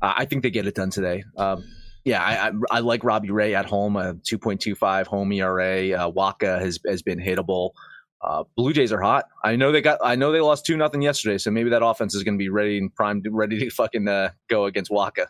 Uh, 0.00 0.14
I 0.16 0.24
think 0.24 0.42
they 0.42 0.50
get 0.50 0.66
it 0.66 0.74
done 0.74 0.90
today. 0.90 1.24
Um, 1.36 1.64
yeah, 2.04 2.22
I, 2.22 2.48
I, 2.48 2.52
I, 2.70 2.80
like 2.80 3.04
Robbie 3.04 3.30
Ray 3.30 3.54
at 3.54 3.66
home, 3.66 3.96
a 3.96 4.14
2.25 4.14 5.06
home 5.06 5.32
ERA. 5.32 5.90
Uh, 5.90 6.10
Wacha 6.10 6.60
has 6.60 6.78
has 6.86 7.02
been 7.02 7.18
hittable. 7.18 7.70
Uh, 8.20 8.44
Blue 8.56 8.72
Jays 8.72 8.92
are 8.92 9.00
hot. 9.00 9.26
I 9.44 9.56
know 9.56 9.72
they 9.72 9.80
got. 9.80 9.98
I 10.02 10.16
know 10.16 10.32
they 10.32 10.40
lost 10.40 10.64
two 10.66 10.76
nothing 10.76 11.02
yesterday, 11.02 11.38
so 11.38 11.50
maybe 11.50 11.70
that 11.70 11.84
offense 11.84 12.14
is 12.14 12.24
going 12.24 12.34
to 12.34 12.38
be 12.38 12.48
ready 12.48 12.78
and 12.78 12.94
primed, 12.94 13.26
ready 13.30 13.58
to 13.58 13.70
fucking 13.70 14.08
uh, 14.08 14.30
go 14.48 14.64
against 14.64 14.90
Wacha 14.90 15.26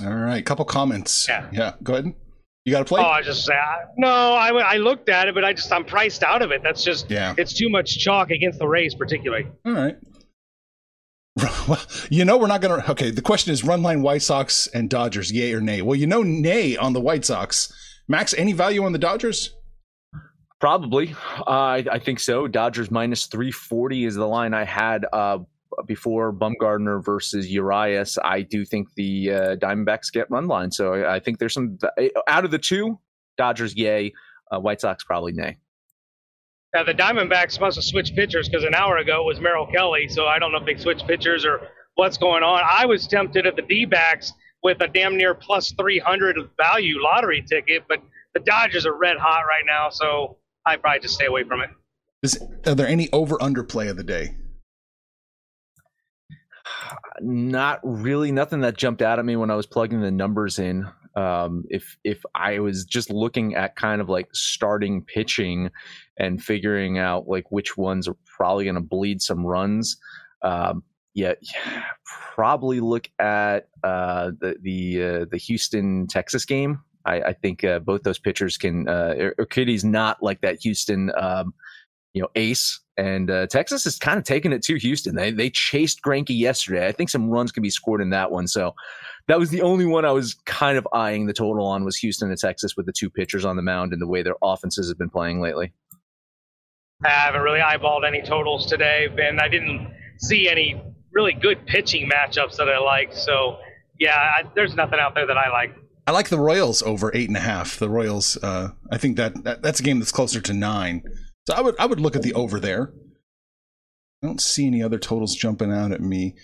All 0.00 0.14
right, 0.14 0.44
couple 0.44 0.64
comments. 0.64 1.28
Yeah, 1.28 1.48
yeah. 1.52 1.74
Go 1.82 1.94
ahead. 1.94 2.14
You 2.64 2.72
got 2.72 2.78
to 2.78 2.84
play. 2.86 3.02
Oh, 3.02 3.06
I 3.06 3.20
just 3.20 3.44
say 3.44 3.54
no. 3.98 4.08
I, 4.08 4.48
I 4.48 4.76
looked 4.78 5.10
at 5.10 5.28
it, 5.28 5.34
but 5.34 5.44
I 5.44 5.52
just 5.52 5.70
I'm 5.70 5.84
priced 5.84 6.22
out 6.22 6.40
of 6.40 6.50
it. 6.50 6.62
That's 6.62 6.82
just 6.82 7.10
yeah. 7.10 7.34
It's 7.36 7.52
too 7.52 7.68
much 7.68 7.98
chalk 7.98 8.30
against 8.30 8.58
the 8.58 8.66
Rays, 8.66 8.94
particularly. 8.94 9.46
All 9.64 9.72
right. 9.72 9.96
Well, 11.66 11.80
you 12.10 12.26
know 12.26 12.36
we're 12.36 12.46
not 12.46 12.60
going 12.60 12.80
to. 12.82 12.90
Okay, 12.90 13.10
the 13.10 13.22
question 13.22 13.52
is: 13.52 13.64
run 13.64 13.82
line 13.82 14.02
White 14.02 14.20
Sox 14.20 14.66
and 14.68 14.88
Dodgers, 14.90 15.32
yay 15.32 15.52
or 15.54 15.62
nay? 15.62 15.80
Well, 15.80 15.96
you 15.96 16.06
know, 16.06 16.22
nay 16.22 16.76
on 16.76 16.92
the 16.92 17.00
White 17.00 17.24
Sox. 17.24 17.72
Max, 18.06 18.34
any 18.34 18.52
value 18.52 18.84
on 18.84 18.92
the 18.92 18.98
Dodgers? 18.98 19.54
Probably. 20.60 21.14
Uh, 21.46 21.50
I, 21.50 21.84
I, 21.90 21.98
think 21.98 22.20
so. 22.20 22.46
Dodgers 22.46 22.90
minus 22.90 23.26
340 23.26 24.04
is 24.04 24.14
the 24.14 24.26
line 24.26 24.54
I 24.54 24.64
had 24.64 25.06
uh, 25.10 25.38
before 25.86 26.32
Bumgarner 26.32 27.04
versus 27.04 27.50
Urias. 27.50 28.18
I 28.22 28.42
do 28.42 28.64
think 28.64 28.88
the 28.96 29.30
uh, 29.30 29.56
Diamondbacks 29.56 30.12
get 30.12 30.30
run 30.30 30.46
line. 30.46 30.70
So 30.70 30.94
I, 30.94 31.16
I, 31.16 31.20
think 31.20 31.38
there's 31.38 31.54
some 31.54 31.78
out 32.26 32.44
of 32.44 32.50
the 32.50 32.58
two, 32.58 32.98
Dodgers, 33.36 33.76
yay. 33.76 34.12
Uh, 34.52 34.60
White 34.60 34.80
Sox, 34.80 35.02
probably 35.04 35.32
nay. 35.32 35.56
Now, 36.74 36.82
the 36.82 36.92
Diamondbacks 36.92 37.60
must 37.60 37.76
have 37.76 37.84
switched 37.84 38.14
pitchers 38.16 38.48
because 38.48 38.64
an 38.64 38.74
hour 38.74 38.98
ago 38.98 39.22
it 39.22 39.26
was 39.26 39.40
Merrill 39.40 39.66
Kelly. 39.66 40.08
So 40.08 40.26
I 40.26 40.38
don't 40.38 40.52
know 40.52 40.58
if 40.58 40.66
they 40.66 40.76
switched 40.76 41.06
pitchers 41.06 41.44
or 41.44 41.68
what's 41.94 42.18
going 42.18 42.42
on. 42.42 42.62
I 42.68 42.84
was 42.84 43.06
tempted 43.06 43.46
at 43.46 43.56
the 43.56 43.62
D 43.62 43.84
backs 43.84 44.32
with 44.62 44.80
a 44.80 44.88
damn 44.88 45.16
near 45.16 45.34
plus 45.34 45.72
300 45.72 46.36
value 46.56 47.00
lottery 47.00 47.42
ticket, 47.48 47.84
but 47.88 48.02
the 48.34 48.40
Dodgers 48.40 48.86
are 48.86 48.96
red 48.96 49.16
hot 49.16 49.42
right 49.48 49.64
now. 49.64 49.88
So 49.90 50.38
I 50.66 50.76
probably 50.76 51.00
just 51.00 51.14
stay 51.14 51.26
away 51.26 51.44
from 51.44 51.60
it. 51.60 51.70
Is, 52.22 52.42
are 52.66 52.74
there 52.74 52.88
any 52.88 53.08
over 53.12 53.40
under 53.40 53.62
play 53.62 53.88
of 53.88 53.96
the 53.96 54.04
day? 54.04 54.36
Not 57.20 57.80
really. 57.82 58.32
Nothing 58.32 58.60
that 58.60 58.76
jumped 58.76 59.02
out 59.02 59.18
at 59.18 59.24
me 59.24 59.36
when 59.36 59.50
I 59.50 59.54
was 59.54 59.66
plugging 59.66 60.00
the 60.00 60.10
numbers 60.10 60.58
in. 60.58 60.86
Um, 61.16 61.64
if 61.68 61.96
if 62.02 62.22
I 62.34 62.58
was 62.58 62.84
just 62.84 63.10
looking 63.10 63.54
at 63.54 63.76
kind 63.76 64.00
of 64.00 64.08
like 64.08 64.28
starting 64.32 65.02
pitching 65.02 65.70
and 66.18 66.42
figuring 66.42 66.98
out 66.98 67.28
like 67.28 67.50
which 67.52 67.76
ones 67.76 68.08
are 68.08 68.16
probably 68.24 68.64
going 68.64 68.74
to 68.74 68.80
bleed 68.80 69.22
some 69.22 69.46
runs, 69.46 69.96
um, 70.42 70.82
yeah, 71.14 71.34
probably 72.34 72.80
look 72.80 73.08
at 73.18 73.68
uh, 73.84 74.32
the 74.40 74.56
the 74.60 75.02
uh, 75.02 75.26
the 75.30 75.38
Houston 75.38 76.06
Texas 76.08 76.44
game 76.44 76.80
I, 77.04 77.20
I 77.20 77.32
think 77.34 77.64
uh, 77.64 77.78
both 77.80 78.02
those 78.02 78.18
pitchers 78.18 78.56
can. 78.56 78.88
Uh, 78.88 79.30
Urquidy's 79.38 79.84
not 79.84 80.22
like 80.22 80.40
that 80.40 80.62
Houston, 80.62 81.12
um, 81.16 81.54
you 82.14 82.22
know, 82.22 82.28
ace, 82.36 82.80
and 82.96 83.30
uh, 83.30 83.46
Texas 83.48 83.86
is 83.86 83.98
kind 83.98 84.18
of 84.18 84.24
taking 84.24 84.52
it 84.52 84.62
to 84.62 84.76
Houston. 84.76 85.16
They 85.16 85.30
they 85.30 85.50
chased 85.50 86.00
Greinke 86.02 86.36
yesterday. 86.36 86.86
I 86.86 86.92
think 86.92 87.10
some 87.10 87.28
runs 87.28 87.52
can 87.52 87.62
be 87.62 87.70
scored 87.70 88.00
in 88.00 88.10
that 88.10 88.30
one. 88.30 88.46
So 88.46 88.74
that 89.28 89.38
was 89.38 89.50
the 89.50 89.62
only 89.62 89.84
one 89.84 90.04
I 90.04 90.12
was 90.12 90.34
kind 90.46 90.78
of 90.78 90.86
eyeing 90.92 91.26
the 91.26 91.32
total 91.32 91.66
on 91.66 91.84
was 91.84 91.96
Houston 91.96 92.30
and 92.30 92.38
Texas 92.38 92.76
with 92.76 92.86
the 92.86 92.92
two 92.92 93.10
pitchers 93.10 93.44
on 93.44 93.56
the 93.56 93.62
mound 93.62 93.92
and 93.92 94.00
the 94.00 94.06
way 94.06 94.22
their 94.22 94.36
offenses 94.42 94.88
have 94.88 94.98
been 94.98 95.10
playing 95.10 95.40
lately. 95.40 95.72
I 97.04 97.08
haven't 97.08 97.42
really 97.42 97.60
eyeballed 97.60 98.06
any 98.06 98.22
totals 98.22 98.66
today, 98.66 99.08
Ben. 99.14 99.40
I 99.40 99.48
didn't 99.48 99.92
see 100.18 100.48
any 100.48 100.80
really 101.12 101.32
good 101.32 101.66
pitching 101.66 102.08
matchups 102.08 102.56
that 102.56 102.68
I 102.68 102.78
like. 102.78 103.12
So 103.12 103.58
yeah, 103.98 104.16
I, 104.16 104.42
there's 104.54 104.74
nothing 104.74 104.98
out 105.00 105.14
there 105.14 105.26
that 105.26 105.36
I 105.36 105.50
like. 105.50 105.74
I 106.06 106.12
like 106.12 106.28
the 106.28 106.38
Royals 106.38 106.82
over 106.82 107.10
eight 107.14 107.28
and 107.28 107.36
a 107.36 107.40
half. 107.40 107.78
The 107.78 107.88
Royals, 107.88 108.36
uh, 108.42 108.68
I 108.90 108.98
think 108.98 109.16
that, 109.16 109.42
that 109.44 109.62
that's 109.62 109.80
a 109.80 109.82
game 109.82 109.98
that's 109.98 110.12
closer 110.12 110.40
to 110.40 110.52
nine. 110.52 111.02
So 111.46 111.54
I 111.54 111.60
would 111.60 111.78
I 111.78 111.86
would 111.86 112.00
look 112.00 112.16
at 112.16 112.22
the 112.22 112.34
over 112.34 112.58
there. 112.58 112.92
I 114.22 114.26
don't 114.26 114.40
see 114.40 114.66
any 114.66 114.82
other 114.82 114.98
totals 114.98 115.34
jumping 115.34 115.70
out 115.70 115.92
at 115.92 116.00
me. 116.00 116.36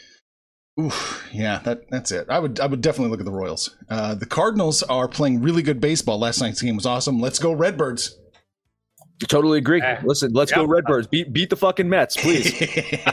Ooh, 0.79 0.93
yeah, 1.33 1.61
that 1.65 1.91
that's 1.91 2.13
it. 2.13 2.27
I 2.29 2.39
would 2.39 2.61
I 2.61 2.67
would 2.67 2.81
definitely 2.81 3.11
look 3.11 3.21
at 3.21 3.27
the 3.27 3.33
Royals. 3.33 3.77
Uh, 3.89 4.15
the 4.15 4.27
Cardinals 4.27 4.83
are 4.85 5.09
playing 5.09 5.41
really 5.41 5.63
good 5.63 5.81
baseball. 5.81 6.19
Last 6.19 6.41
night's 6.41 6.61
game 6.61 6.77
was 6.77 6.87
awesome. 6.87 7.21
Let's 7.21 7.39
go 7.39 7.53
Redbirds. 7.53 8.19
Totally 9.29 9.59
agree. 9.59 9.83
Listen, 10.03 10.33
let's 10.33 10.51
yep. 10.51 10.61
go 10.61 10.67
Redbirds. 10.67 11.07
Beat 11.07 11.33
beat 11.33 11.51
the 11.51 11.57
fucking 11.57 11.89
Mets, 11.89 12.17
please. 12.17 12.53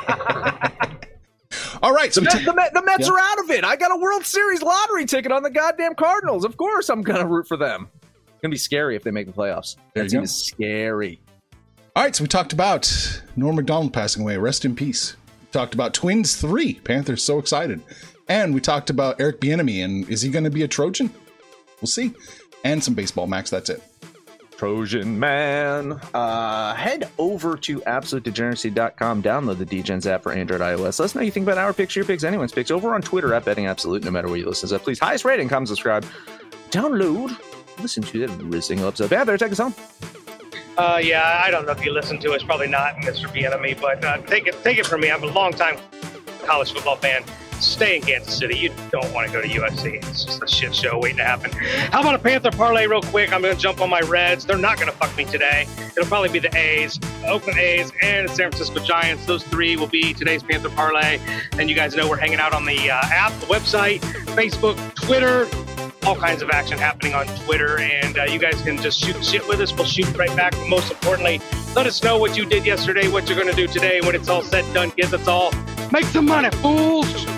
All 1.84 1.94
right, 1.94 2.12
so 2.14 2.22
the, 2.22 2.28
t- 2.28 2.44
the, 2.44 2.72
the 2.74 2.82
Mets 2.84 3.08
yeah. 3.08 3.14
are 3.14 3.20
out 3.20 3.40
of 3.40 3.52
it. 3.52 3.64
I 3.64 3.76
got 3.76 3.92
a 3.92 3.98
World 3.98 4.26
Series 4.26 4.64
lottery 4.64 5.06
ticket 5.06 5.32
on 5.32 5.44
the 5.44 5.50
goddamn 5.50 5.94
Cardinals. 5.96 6.44
Of 6.44 6.58
course, 6.58 6.90
I'm 6.90 7.02
gonna 7.02 7.28
root 7.28 7.48
for 7.48 7.56
them. 7.56 7.90
It's 8.02 8.42
gonna 8.42 8.52
be 8.52 8.58
scary 8.58 8.96
if 8.96 9.04
they 9.04 9.12
make 9.12 9.28
the 9.28 9.34
playoffs. 9.34 9.76
That 9.94 10.10
team 10.10 10.24
is 10.24 10.34
scary. 10.36 11.22
All 11.98 12.04
right, 12.04 12.16
so 12.16 12.24
we 12.24 12.28
talked 12.28 12.54
about 12.54 13.24
Norm 13.36 13.56
Macdonald 13.56 13.92
passing 13.92 14.22
away. 14.22 14.38
Rest 14.38 14.66
in 14.66 14.76
peace. 14.76 15.16
We 15.42 15.48
talked 15.52 15.74
about 15.74 15.96
Twins 15.96 16.36
three. 16.36 16.76
Panthers 16.76 17.24
so 17.24 17.40
excited, 17.40 17.82
and 18.30 18.54
we 18.54 18.62
talked 18.62 18.92
about 18.92 19.20
Eric 19.20 19.42
Bieniemy 19.42 19.84
and 19.84 20.08
is 20.08 20.22
he 20.22 20.30
going 20.30 20.44
to 20.44 20.52
be 20.52 20.62
a 20.62 20.68
Trojan? 20.68 21.10
We'll 21.82 21.88
see. 21.88 22.14
And 22.64 22.84
some 22.84 22.94
baseball, 22.94 23.26
Max. 23.26 23.50
That's 23.50 23.72
it. 23.72 23.82
Trojan 24.52 25.20
Man. 25.20 25.94
Uh, 26.14 26.76
head 26.76 27.10
over 27.18 27.58
to 27.58 27.80
absolutedegeneracy.com. 27.80 29.24
Download 29.24 29.58
the 29.58 29.66
Degens 29.66 30.06
app 30.06 30.22
for 30.22 30.34
Android, 30.34 30.62
iOS. 30.62 31.00
Let 31.00 31.06
us 31.06 31.16
know 31.16 31.22
you 31.22 31.32
think 31.32 31.48
about 31.48 31.58
our 31.58 31.74
picks, 31.74 31.96
your 31.96 32.06
picks, 32.06 32.24
anyone's 32.24 32.52
picks. 32.52 32.70
Over 32.70 32.94
on 32.94 33.02
Twitter 33.02 33.34
at 33.34 33.44
Betting 33.44 33.66
Absolute, 33.66 34.04
no 34.04 34.12
matter 34.12 34.28
where 34.28 34.38
you 34.38 34.46
listen 34.46 34.70
to. 34.70 34.78
Please, 34.78 35.00
highest 35.00 35.26
rating, 35.26 35.50
comment, 35.50 35.70
subscribe, 35.70 36.06
download, 36.70 37.36
listen 37.82 38.04
to 38.04 38.24
every 38.24 38.62
single 38.62 38.88
episode. 38.88 39.10
Panther, 39.10 39.36
take 39.36 39.52
us 39.52 39.58
home. 39.58 39.74
Uh, 40.78 41.00
yeah, 41.02 41.42
I 41.44 41.50
don't 41.50 41.66
know 41.66 41.72
if 41.72 41.84
you 41.84 41.92
listen 41.92 42.20
to 42.20 42.34
us. 42.34 42.44
Probably 42.44 42.68
not, 42.68 42.98
Mr. 42.98 43.26
Bieniemy, 43.28 43.82
but 43.82 44.04
uh, 44.06 44.20
take 44.20 44.46
it 44.46 44.56
take 44.64 44.78
it 44.78 44.86
from 44.86 45.02
me. 45.02 45.10
I'm 45.10 45.24
a 45.24 45.28
long 45.28 45.52
time 45.52 45.78
college 46.46 46.72
football 46.72 46.96
fan 46.96 47.24
stay 47.62 47.98
in 47.98 48.02
Kansas 48.02 48.38
City. 48.38 48.58
You 48.58 48.72
don't 48.92 49.12
want 49.14 49.28
to 49.28 49.34
go 49.34 49.42
to 49.42 49.48
USC. 49.48 49.96
It's 49.96 50.26
just 50.26 50.44
a 50.44 50.48
shit 50.48 50.76
show 50.76 51.00
waiting 51.00 51.18
to 51.18 51.24
happen. 51.24 51.52
How 51.92 52.02
about 52.02 52.16
a 52.16 52.20
Panther 52.20 52.52
parlay, 52.52 52.88
real 52.88 53.02
quick? 53.02 53.34
I'm 53.34 53.42
going 53.42 53.56
to 53.56 53.62
jump 53.62 53.82
on 53.82 53.90
my 53.90 54.02
Reds. 54.02 54.46
They're 54.46 54.58
not 54.58 54.78
going 54.78 54.92
to 54.92 54.98
fuck 54.98 55.16
me 55.18 55.26
today. 55.26 55.68
It'll 55.96 56.06
probably 56.06 56.30
be 56.30 56.40
the 56.40 56.56
A's, 56.58 57.00
Oakland 57.26 57.60
A's, 57.60 57.92
and 58.02 58.30
San 58.30 58.52
Francisco 58.52 58.80
Giants. 58.84 59.26
Those 59.26 59.44
three 59.44 59.76
will 59.76 59.88
be 59.88 60.14
today's 60.14 60.44
Panther 60.44 60.70
parlay. 60.70 61.20
And 61.58 61.70
you 61.70 61.76
guys 61.76 61.96
know 61.96 62.08
we're 62.10 62.18
hanging 62.18 62.40
out 62.40 62.54
on 62.54 62.66
the 62.66 62.92
uh, 62.92 63.00
app, 63.04 63.34
the 63.40 63.48
website, 63.48 64.00
Facebook, 64.36 64.78
Twitter. 64.96 65.48
All 66.06 66.16
kinds 66.16 66.42
of 66.42 66.50
action 66.52 66.78
happening 66.78 67.14
on 67.14 67.26
Twitter, 67.44 67.80
and 67.80 68.18
uh, 68.18 68.24
you 68.24 68.40
guys 68.40 68.62
can 68.62 68.78
just 68.78 69.04
shoot 69.04 69.26
shit 69.26 69.46
with 69.46 69.60
us. 69.60 69.74
We'll 69.74 69.86
shoot 69.86 70.16
right 70.16 70.34
back. 70.38 70.54
But 70.54 70.68
most 70.70 70.90
importantly, 70.90 71.42
let 71.76 71.86
us 71.86 72.02
know 72.02 72.18
what 72.18 72.38
you 72.38 72.46
did 72.46 72.66
yesterday, 72.66 73.10
what 73.10 73.28
you're 73.28 73.38
going 73.38 73.54
to 73.54 73.56
do 73.56 73.68
today. 73.68 74.00
When 74.00 74.16
it's 74.16 74.30
all 74.30 74.42
said 74.42 74.64
and 74.64 74.74
done, 74.74 74.92
kids, 74.92 75.12
that's 75.12 75.28
all. 75.28 75.52
Make 75.92 76.06
some 76.06 76.26
money, 76.26 76.50
fools! 76.58 77.37